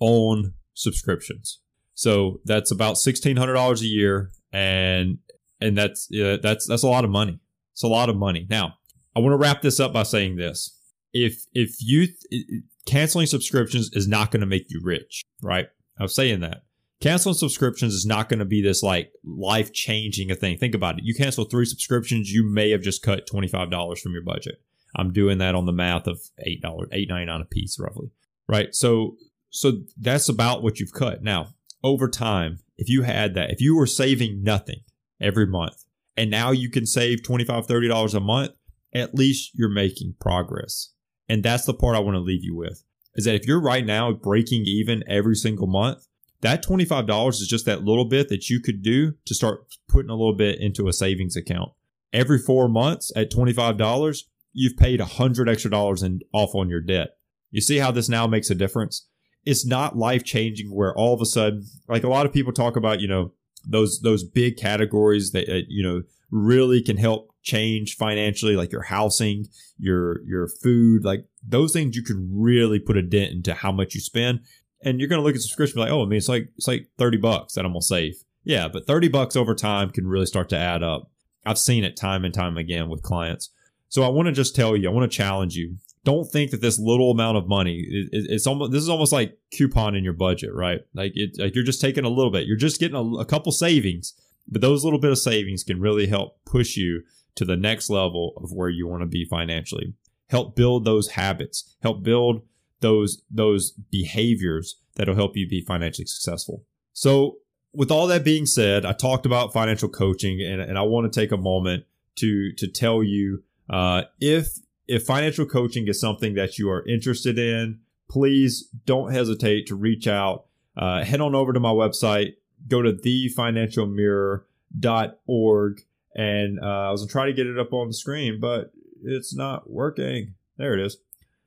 on 0.00 0.54
subscriptions. 0.74 1.60
So 1.94 2.40
that's 2.44 2.70
about 2.70 2.96
$1600 2.96 3.80
a 3.80 3.84
year 3.84 4.30
and 4.52 5.18
and 5.60 5.76
that's 5.76 6.08
yeah, 6.10 6.36
that's 6.42 6.66
that's 6.66 6.82
a 6.82 6.88
lot 6.88 7.04
of 7.04 7.10
money. 7.10 7.38
It's 7.72 7.82
a 7.82 7.88
lot 7.88 8.08
of 8.08 8.16
money. 8.16 8.46
Now, 8.48 8.74
I 9.14 9.20
want 9.20 9.32
to 9.32 9.38
wrap 9.38 9.62
this 9.62 9.80
up 9.80 9.92
by 9.92 10.04
saying 10.04 10.36
this. 10.36 10.76
If 11.12 11.44
if 11.52 11.76
you 11.80 12.06
th- 12.06 12.44
canceling 12.86 13.26
subscriptions 13.26 13.90
is 13.92 14.06
not 14.06 14.30
going 14.30 14.40
to 14.40 14.46
make 14.46 14.66
you 14.68 14.80
rich, 14.82 15.24
right? 15.42 15.68
I'm 15.98 16.08
saying 16.08 16.40
that. 16.40 16.62
Canceling 17.00 17.34
subscriptions 17.34 17.94
is 17.94 18.04
not 18.04 18.28
going 18.28 18.40
to 18.40 18.44
be 18.44 18.62
this 18.62 18.82
like 18.82 19.10
life 19.24 19.72
changing 19.72 20.30
a 20.30 20.34
thing. 20.34 20.58
Think 20.58 20.74
about 20.74 20.98
it. 20.98 21.04
You 21.04 21.14
cancel 21.14 21.44
three 21.44 21.64
subscriptions, 21.64 22.30
you 22.30 22.44
may 22.44 22.70
have 22.70 22.82
just 22.82 23.02
cut 23.02 23.26
$25 23.26 23.98
from 23.98 24.12
your 24.12 24.22
budget. 24.22 24.56
I'm 24.94 25.12
doing 25.12 25.38
that 25.38 25.54
on 25.54 25.66
the 25.66 25.72
math 25.72 26.06
of 26.06 26.20
$8, 26.46 26.62
$8.99 26.62 27.40
a 27.40 27.44
piece 27.46 27.78
roughly. 27.78 28.10
Right? 28.48 28.74
So 28.74 29.16
so 29.50 29.72
that's 29.98 30.28
about 30.28 30.62
what 30.62 30.78
you've 30.78 30.92
cut. 30.92 31.22
Now, 31.22 31.48
over 31.82 32.08
time, 32.08 32.60
if 32.76 32.88
you 32.88 33.02
had 33.02 33.34
that, 33.34 33.50
if 33.50 33.60
you 33.60 33.76
were 33.76 33.86
saving 33.86 34.42
nothing 34.42 34.80
every 35.20 35.46
month 35.46 35.84
and 36.16 36.30
now 36.30 36.50
you 36.50 36.70
can 36.70 36.86
save 36.86 37.22
$25, 37.22 37.66
$30 37.66 38.14
a 38.14 38.20
month, 38.20 38.52
at 38.92 39.14
least 39.14 39.52
you're 39.54 39.68
making 39.68 40.14
progress. 40.20 40.92
And 41.28 41.42
that's 41.42 41.64
the 41.64 41.74
part 41.74 41.96
I 41.96 42.00
want 42.00 42.16
to 42.16 42.20
leave 42.20 42.42
you 42.42 42.56
with 42.56 42.82
is 43.14 43.24
that 43.24 43.34
if 43.34 43.46
you're 43.46 43.60
right 43.60 43.84
now 43.84 44.12
breaking 44.12 44.62
even 44.66 45.04
every 45.08 45.34
single 45.34 45.66
month, 45.66 46.06
that 46.42 46.64
$25 46.64 47.28
is 47.30 47.48
just 47.48 47.66
that 47.66 47.84
little 47.84 48.06
bit 48.06 48.28
that 48.28 48.48
you 48.48 48.60
could 48.60 48.82
do 48.82 49.14
to 49.26 49.34
start 49.34 49.60
putting 49.88 50.10
a 50.10 50.14
little 50.14 50.34
bit 50.34 50.60
into 50.60 50.88
a 50.88 50.92
savings 50.92 51.36
account. 51.36 51.70
Every 52.12 52.38
four 52.38 52.68
months 52.68 53.12
at 53.14 53.30
$25, 53.30 54.22
you've 54.52 54.76
paid 54.76 55.00
a 55.00 55.04
hundred 55.04 55.48
extra 55.48 55.70
dollars 55.70 56.02
in 56.02 56.20
off 56.32 56.54
on 56.54 56.68
your 56.68 56.80
debt. 56.80 57.10
You 57.50 57.60
see 57.60 57.78
how 57.78 57.90
this 57.90 58.08
now 58.08 58.26
makes 58.26 58.50
a 58.50 58.54
difference? 58.54 59.06
It's 59.44 59.66
not 59.66 59.96
life 59.96 60.24
changing 60.24 60.74
where 60.74 60.96
all 60.96 61.14
of 61.14 61.20
a 61.20 61.26
sudden, 61.26 61.64
like 61.88 62.04
a 62.04 62.08
lot 62.08 62.26
of 62.26 62.32
people 62.32 62.52
talk 62.52 62.76
about, 62.76 63.00
you 63.00 63.08
know, 63.08 63.32
those, 63.66 64.00
those 64.00 64.24
big 64.24 64.56
categories 64.56 65.32
that, 65.32 65.48
uh, 65.48 65.60
you 65.68 65.82
know, 65.82 66.02
really 66.30 66.82
can 66.82 66.96
help 66.96 67.29
change 67.42 67.96
financially, 67.96 68.56
like 68.56 68.72
your 68.72 68.82
housing, 68.82 69.46
your 69.78 70.22
your 70.26 70.48
food, 70.48 71.04
like 71.04 71.24
those 71.46 71.72
things 71.72 71.96
you 71.96 72.02
can 72.02 72.28
really 72.32 72.78
put 72.78 72.96
a 72.96 73.02
dent 73.02 73.32
into 73.32 73.54
how 73.54 73.72
much 73.72 73.94
you 73.94 74.00
spend. 74.00 74.40
And 74.82 74.98
you're 74.98 75.08
gonna 75.08 75.22
look 75.22 75.34
at 75.34 75.40
subscription 75.40 75.80
like, 75.80 75.90
oh, 75.90 76.02
I 76.02 76.06
mean, 76.06 76.18
it's 76.18 76.28
like 76.28 76.48
it's 76.56 76.68
like 76.68 76.88
30 76.98 77.18
bucks 77.18 77.54
that 77.54 77.64
I'm 77.64 77.72
gonna 77.72 77.82
save. 77.82 78.14
Yeah, 78.44 78.68
but 78.68 78.86
30 78.86 79.08
bucks 79.08 79.36
over 79.36 79.54
time 79.54 79.90
can 79.90 80.06
really 80.06 80.26
start 80.26 80.48
to 80.50 80.56
add 80.56 80.82
up. 80.82 81.10
I've 81.44 81.58
seen 81.58 81.84
it 81.84 81.96
time 81.96 82.24
and 82.24 82.32
time 82.34 82.56
again 82.56 82.88
with 82.88 83.02
clients. 83.02 83.50
So 83.88 84.02
I 84.02 84.08
want 84.08 84.26
to 84.26 84.32
just 84.32 84.54
tell 84.54 84.76
you, 84.76 84.88
I 84.88 84.92
want 84.92 85.10
to 85.10 85.16
challenge 85.16 85.56
you. 85.56 85.76
don't 86.04 86.30
think 86.30 86.50
that 86.50 86.60
this 86.60 86.78
little 86.78 87.10
amount 87.10 87.36
of 87.36 87.48
money 87.48 87.84
it, 87.88 88.08
it's 88.12 88.46
almost 88.46 88.72
this 88.72 88.82
is 88.82 88.88
almost 88.88 89.12
like 89.12 89.36
coupon 89.50 89.94
in 89.94 90.04
your 90.04 90.14
budget 90.14 90.50
right 90.54 90.80
like 90.94 91.12
it 91.14 91.30
like 91.38 91.54
you're 91.54 91.64
just 91.64 91.80
taking 91.80 92.04
a 92.04 92.08
little 92.08 92.30
bit 92.30 92.46
you're 92.46 92.56
just 92.56 92.80
getting 92.80 92.96
a, 92.96 93.04
a 93.18 93.24
couple 93.24 93.52
savings 93.52 94.14
but 94.48 94.62
those 94.62 94.82
little 94.84 94.98
bit 94.98 95.10
of 95.10 95.18
savings 95.18 95.62
can 95.62 95.78
really 95.80 96.06
help 96.06 96.38
push 96.46 96.76
you 96.76 97.02
to 97.36 97.44
the 97.44 97.56
next 97.56 97.90
level 97.90 98.34
of 98.36 98.52
where 98.52 98.68
you 98.68 98.86
want 98.86 99.02
to 99.02 99.06
be 99.06 99.24
financially. 99.24 99.94
Help 100.28 100.54
build 100.54 100.84
those 100.84 101.10
habits. 101.10 101.76
Help 101.82 102.02
build 102.02 102.42
those 102.80 103.22
those 103.30 103.72
behaviors 103.90 104.76
that'll 104.96 105.14
help 105.14 105.36
you 105.36 105.48
be 105.48 105.60
financially 105.60 106.06
successful. 106.06 106.64
So 106.92 107.38
with 107.72 107.90
all 107.90 108.08
that 108.08 108.24
being 108.24 108.46
said 108.46 108.84
i 108.84 108.92
talked 108.92 109.24
about 109.24 109.52
financial 109.52 109.88
coaching 109.88 110.42
and, 110.42 110.60
and 110.60 110.76
i 110.76 110.82
want 110.82 111.04
to 111.04 111.20
take 111.20 111.30
a 111.30 111.36
moment 111.36 111.84
to 112.16 112.52
to 112.54 112.66
tell 112.66 113.00
you 113.00 113.44
uh, 113.70 114.02
if 114.20 114.58
if 114.88 115.04
financial 115.04 115.46
coaching 115.46 115.88
is 115.88 115.98
something 116.00 116.34
that 116.34 116.58
you 116.58 116.68
are 116.68 116.84
interested 116.86 117.38
in, 117.38 117.78
please 118.10 118.68
don't 118.84 119.12
hesitate 119.12 119.68
to 119.68 119.76
reach 119.76 120.08
out. 120.08 120.46
Uh, 120.76 121.04
head 121.04 121.20
on 121.20 121.36
over 121.36 121.52
to 121.52 121.60
my 121.60 121.70
website, 121.70 122.34
go 122.66 122.82
to 122.82 122.92
thefinancialmirror.org, 122.92 125.80
and 126.14 126.58
uh, 126.60 126.88
I 126.88 126.90
was 126.90 127.06
trying 127.06 127.28
to 127.28 127.32
get 127.32 127.46
it 127.46 127.58
up 127.58 127.72
on 127.72 127.88
the 127.88 127.94
screen, 127.94 128.40
but 128.40 128.72
it's 129.02 129.34
not 129.34 129.70
working. 129.70 130.34
There 130.56 130.74
it 130.74 130.84
is. 130.84 130.98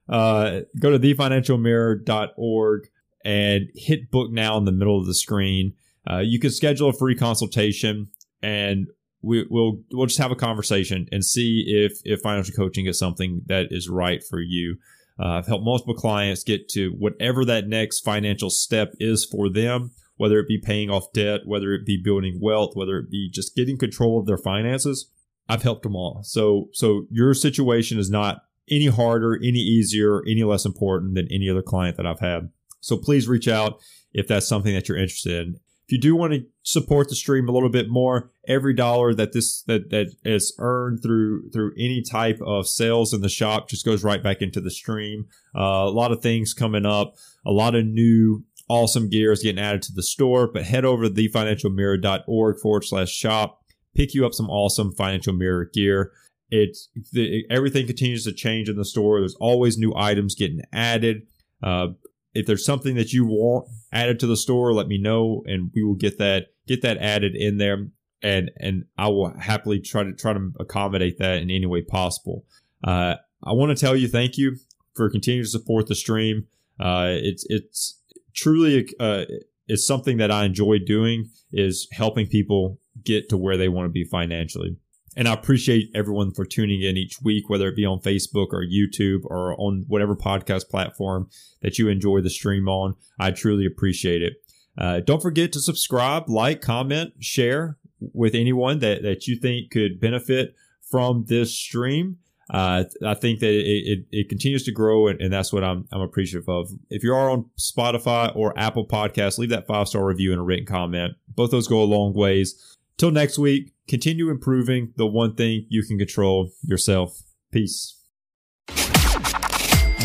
Uh, 0.09 0.61
go 0.79 0.91
to 0.91 0.99
thefinancialmirror.org 0.99 2.89
and 3.23 3.69
hit 3.75 4.11
book 4.11 4.31
now 4.31 4.57
in 4.57 4.65
the 4.65 4.71
middle 4.71 4.99
of 4.99 5.05
the 5.05 5.13
screen. 5.13 5.73
Uh, 6.09 6.19
you 6.19 6.39
can 6.39 6.51
schedule 6.51 6.89
a 6.89 6.93
free 6.93 7.15
consultation 7.15 8.09
and 8.41 8.87
we, 9.21 9.45
will 9.49 9.81
we'll 9.91 10.05
just 10.05 10.19
have 10.19 10.31
a 10.31 10.35
conversation 10.35 11.07
and 11.11 11.23
see 11.23 11.63
if 11.67 12.01
if 12.03 12.19
financial 12.19 12.53
coaching 12.53 12.85
is 12.85 12.99
something 12.99 13.41
that 13.45 13.67
is 13.71 13.89
right 13.89 14.21
for 14.21 14.41
you. 14.41 14.77
Uh, 15.17 15.37
I've 15.37 15.47
helped 15.47 15.63
multiple 15.63 15.93
clients 15.93 16.43
get 16.43 16.67
to 16.69 16.89
whatever 16.89 17.45
that 17.45 17.67
next 17.67 18.01
financial 18.01 18.49
step 18.49 18.93
is 18.99 19.23
for 19.25 19.49
them, 19.49 19.91
whether 20.23 20.39
it 20.39 20.47
be 20.47 20.57
paying 20.57 20.89
off 20.89 21.11
debt, 21.11 21.41
whether 21.43 21.73
it 21.73 21.85
be 21.85 21.97
building 22.01 22.39
wealth, 22.41 22.77
whether 22.77 22.97
it 22.97 23.11
be 23.11 23.29
just 23.29 23.57
getting 23.57 23.77
control 23.77 24.17
of 24.17 24.25
their 24.25 24.37
finances. 24.37 25.11
I've 25.49 25.63
helped 25.63 25.83
them 25.83 25.97
all. 25.97 26.21
So 26.23 26.69
so 26.71 27.07
your 27.11 27.33
situation 27.33 27.99
is 27.99 28.09
not 28.09 28.43
any 28.71 28.87
harder, 28.87 29.35
any 29.35 29.59
easier, 29.59 30.21
any 30.25 30.45
less 30.45 30.63
important 30.63 31.15
than 31.15 31.27
any 31.29 31.49
other 31.49 31.61
client 31.61 31.97
that 31.97 32.05
I've 32.05 32.21
had. 32.21 32.51
So 32.79 32.95
please 32.95 33.27
reach 33.27 33.49
out 33.49 33.81
if 34.13 34.25
that's 34.25 34.47
something 34.47 34.73
that 34.73 34.87
you're 34.87 34.97
interested 34.97 35.45
in. 35.45 35.55
If 35.85 35.91
you 35.91 35.99
do 35.99 36.15
want 36.15 36.31
to 36.31 36.45
support 36.61 37.09
the 37.09 37.15
stream 37.15 37.49
a 37.49 37.51
little 37.51 37.67
bit 37.67 37.89
more, 37.89 38.31
every 38.47 38.73
dollar 38.73 39.13
that 39.13 39.33
this 39.33 39.63
that 39.63 39.89
that 39.89 40.15
is 40.23 40.55
earned 40.57 41.03
through 41.03 41.49
through 41.49 41.73
any 41.77 42.01
type 42.01 42.39
of 42.41 42.65
sales 42.69 43.13
in 43.13 43.19
the 43.19 43.27
shop 43.27 43.67
just 43.67 43.83
goes 43.83 44.05
right 44.05 44.23
back 44.23 44.41
into 44.41 44.61
the 44.61 44.71
stream. 44.71 45.25
Uh, 45.53 45.83
a 45.83 45.89
lot 45.89 46.13
of 46.13 46.21
things 46.21 46.53
coming 46.53 46.85
up, 46.85 47.15
a 47.45 47.51
lot 47.51 47.75
of 47.75 47.85
new 47.85 48.45
awesome 48.69 49.09
gear 49.09 49.31
is 49.31 49.43
getting 49.43 49.63
added 49.63 49.81
to 49.83 49.93
the 49.93 50.03
store. 50.03 50.47
But 50.51 50.63
head 50.63 50.85
over 50.85 51.07
to 51.07 51.09
thefinancialmirror.org 51.09 52.59
forward 52.59 52.85
slash 52.85 53.11
shop, 53.11 53.61
pick 53.95 54.13
you 54.13 54.25
up 54.25 54.33
some 54.33 54.49
awesome 54.49 54.91
financial 54.93 55.33
mirror 55.33 55.69
gear. 55.71 56.11
It's 56.49 56.89
the, 57.11 57.45
everything 57.49 57.87
continues 57.87 58.25
to 58.25 58.33
change 58.33 58.69
in 58.69 58.75
the 58.75 58.85
store. 58.85 59.19
There's 59.19 59.35
always 59.39 59.77
new 59.77 59.93
items 59.95 60.35
getting 60.35 60.61
added. 60.71 61.27
Uh, 61.63 61.87
if 62.33 62.45
there's 62.45 62.65
something 62.65 62.95
that 62.95 63.13
you 63.13 63.25
want 63.25 63.67
added 63.91 64.19
to 64.19 64.27
the 64.27 64.37
store, 64.37 64.73
let 64.73 64.87
me 64.87 64.97
know, 64.97 65.43
and 65.45 65.71
we 65.73 65.83
will 65.83 65.95
get 65.95 66.17
that 66.17 66.47
get 66.67 66.81
that 66.81 66.97
added 66.97 67.35
in 67.35 67.57
there, 67.57 67.87
and 68.21 68.51
and 68.57 68.85
I 68.97 69.07
will 69.07 69.33
happily 69.37 69.79
try 69.79 70.03
to 70.03 70.13
try 70.13 70.33
to 70.33 70.51
accommodate 70.59 71.19
that 71.19 71.41
in 71.41 71.49
any 71.49 71.65
way 71.65 71.81
possible. 71.81 72.45
Uh, 72.83 73.15
I 73.43 73.53
want 73.53 73.75
to 73.75 73.85
tell 73.85 73.95
you 73.95 74.07
thank 74.07 74.37
you 74.37 74.57
for 74.95 75.09
continuing 75.09 75.45
to 75.45 75.49
support 75.49 75.87
the 75.87 75.95
stream. 75.95 76.47
Uh, 76.79 77.09
it's 77.09 77.45
it's 77.49 77.99
truly 78.35 78.87
uh, 78.99 79.25
it's 79.67 79.85
something 79.85 80.17
that 80.17 80.31
I 80.31 80.45
enjoy 80.45 80.79
doing 80.79 81.29
is 81.51 81.87
helping 81.91 82.27
people 82.27 82.79
get 83.03 83.29
to 83.29 83.37
where 83.37 83.57
they 83.57 83.69
want 83.69 83.85
to 83.85 83.91
be 83.91 84.03
financially. 84.03 84.77
And 85.15 85.27
I 85.27 85.33
appreciate 85.33 85.89
everyone 85.93 86.33
for 86.33 86.43
tuning 86.43 86.81
in 86.81 86.97
each 86.97 87.21
week, 87.21 87.47
whether 87.47 87.67
it 87.67 87.75
be 87.75 87.85
on 87.85 87.99
Facebook 87.99 88.47
or 88.51 88.65
YouTube 88.65 89.21
or 89.25 89.53
on 89.59 89.85
whatever 89.87 90.15
podcast 90.15 90.69
platform 90.69 91.27
that 91.61 91.77
you 91.77 91.87
enjoy 91.87 92.21
the 92.21 92.31
stream 92.31 92.67
on. 92.67 92.95
I 93.19 93.31
truly 93.31 93.65
appreciate 93.65 94.23
it. 94.23 94.33
Uh, 94.75 95.01
don't 95.01 95.21
forget 95.21 95.51
to 95.53 95.59
subscribe, 95.59 96.27
like, 96.29 96.61
comment, 96.61 97.13
share 97.19 97.77
with 97.99 98.33
anyone 98.33 98.79
that, 98.79 99.03
that 99.03 99.27
you 99.27 99.35
think 99.35 99.69
could 99.69 99.99
benefit 99.99 100.55
from 100.89 101.25
this 101.27 101.53
stream. 101.55 102.17
Uh, 102.53 102.83
I 103.03 103.15
think 103.15 103.39
that 103.39 103.49
it, 103.49 103.65
it, 103.65 104.05
it, 104.11 104.29
continues 104.29 104.63
to 104.65 104.71
grow, 104.71 105.07
and, 105.07 105.19
and 105.19 105.33
that's 105.33 105.51
what 105.51 105.63
I'm, 105.63 105.87
I'm 105.91 106.01
appreciative 106.01 106.47
of. 106.47 106.69
If 106.91 107.03
you 107.03 107.11
are 107.15 107.31
on 107.31 107.49
Spotify 107.57 108.33
or 108.35 108.57
Apple 108.57 108.85
Podcasts, 108.85 109.39
leave 109.39 109.49
that 109.49 109.65
five 109.65 109.87
star 109.87 110.05
review 110.05 110.31
and 110.31 110.39
a 110.39 110.43
written 110.43 110.67
comment. 110.67 111.15
Both 111.27 111.49
those 111.49 111.67
go 111.67 111.81
a 111.81 111.85
long 111.85 112.13
ways. 112.13 112.77
Till 112.97 113.09
next 113.09 113.39
week, 113.39 113.73
continue 113.87 114.29
improving 114.29 114.93
the 114.97 115.07
one 115.07 115.35
thing 115.35 115.65
you 115.69 115.81
can 115.83 115.97
control 115.97 116.51
yourself. 116.61 117.23
Peace. 117.51 117.99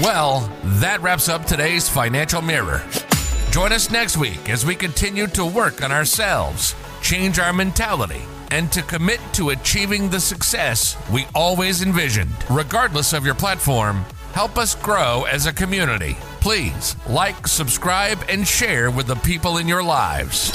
Well, 0.00 0.50
that 0.64 1.00
wraps 1.02 1.28
up 1.28 1.44
today's 1.44 1.88
Financial 1.88 2.40
Mirror. 2.40 2.82
Join 3.50 3.72
us 3.72 3.90
next 3.90 4.16
week 4.16 4.48
as 4.48 4.64
we 4.64 4.74
continue 4.74 5.26
to 5.28 5.44
work 5.44 5.82
on 5.82 5.90
ourselves, 5.90 6.74
change 7.02 7.38
our 7.38 7.52
mentality, 7.52 8.22
and 8.50 8.70
to 8.72 8.82
commit 8.82 9.20
to 9.34 9.50
achieving 9.50 10.08
the 10.08 10.20
success 10.20 10.96
we 11.12 11.26
always 11.34 11.82
envisioned. 11.82 12.34
Regardless 12.50 13.12
of 13.12 13.24
your 13.24 13.34
platform, 13.34 14.04
help 14.32 14.58
us 14.58 14.74
grow 14.74 15.24
as 15.24 15.46
a 15.46 15.52
community. 15.52 16.16
Please 16.40 16.96
like, 17.08 17.46
subscribe, 17.46 18.18
and 18.28 18.46
share 18.46 18.90
with 18.90 19.06
the 19.06 19.16
people 19.16 19.58
in 19.58 19.68
your 19.68 19.82
lives. 19.82 20.52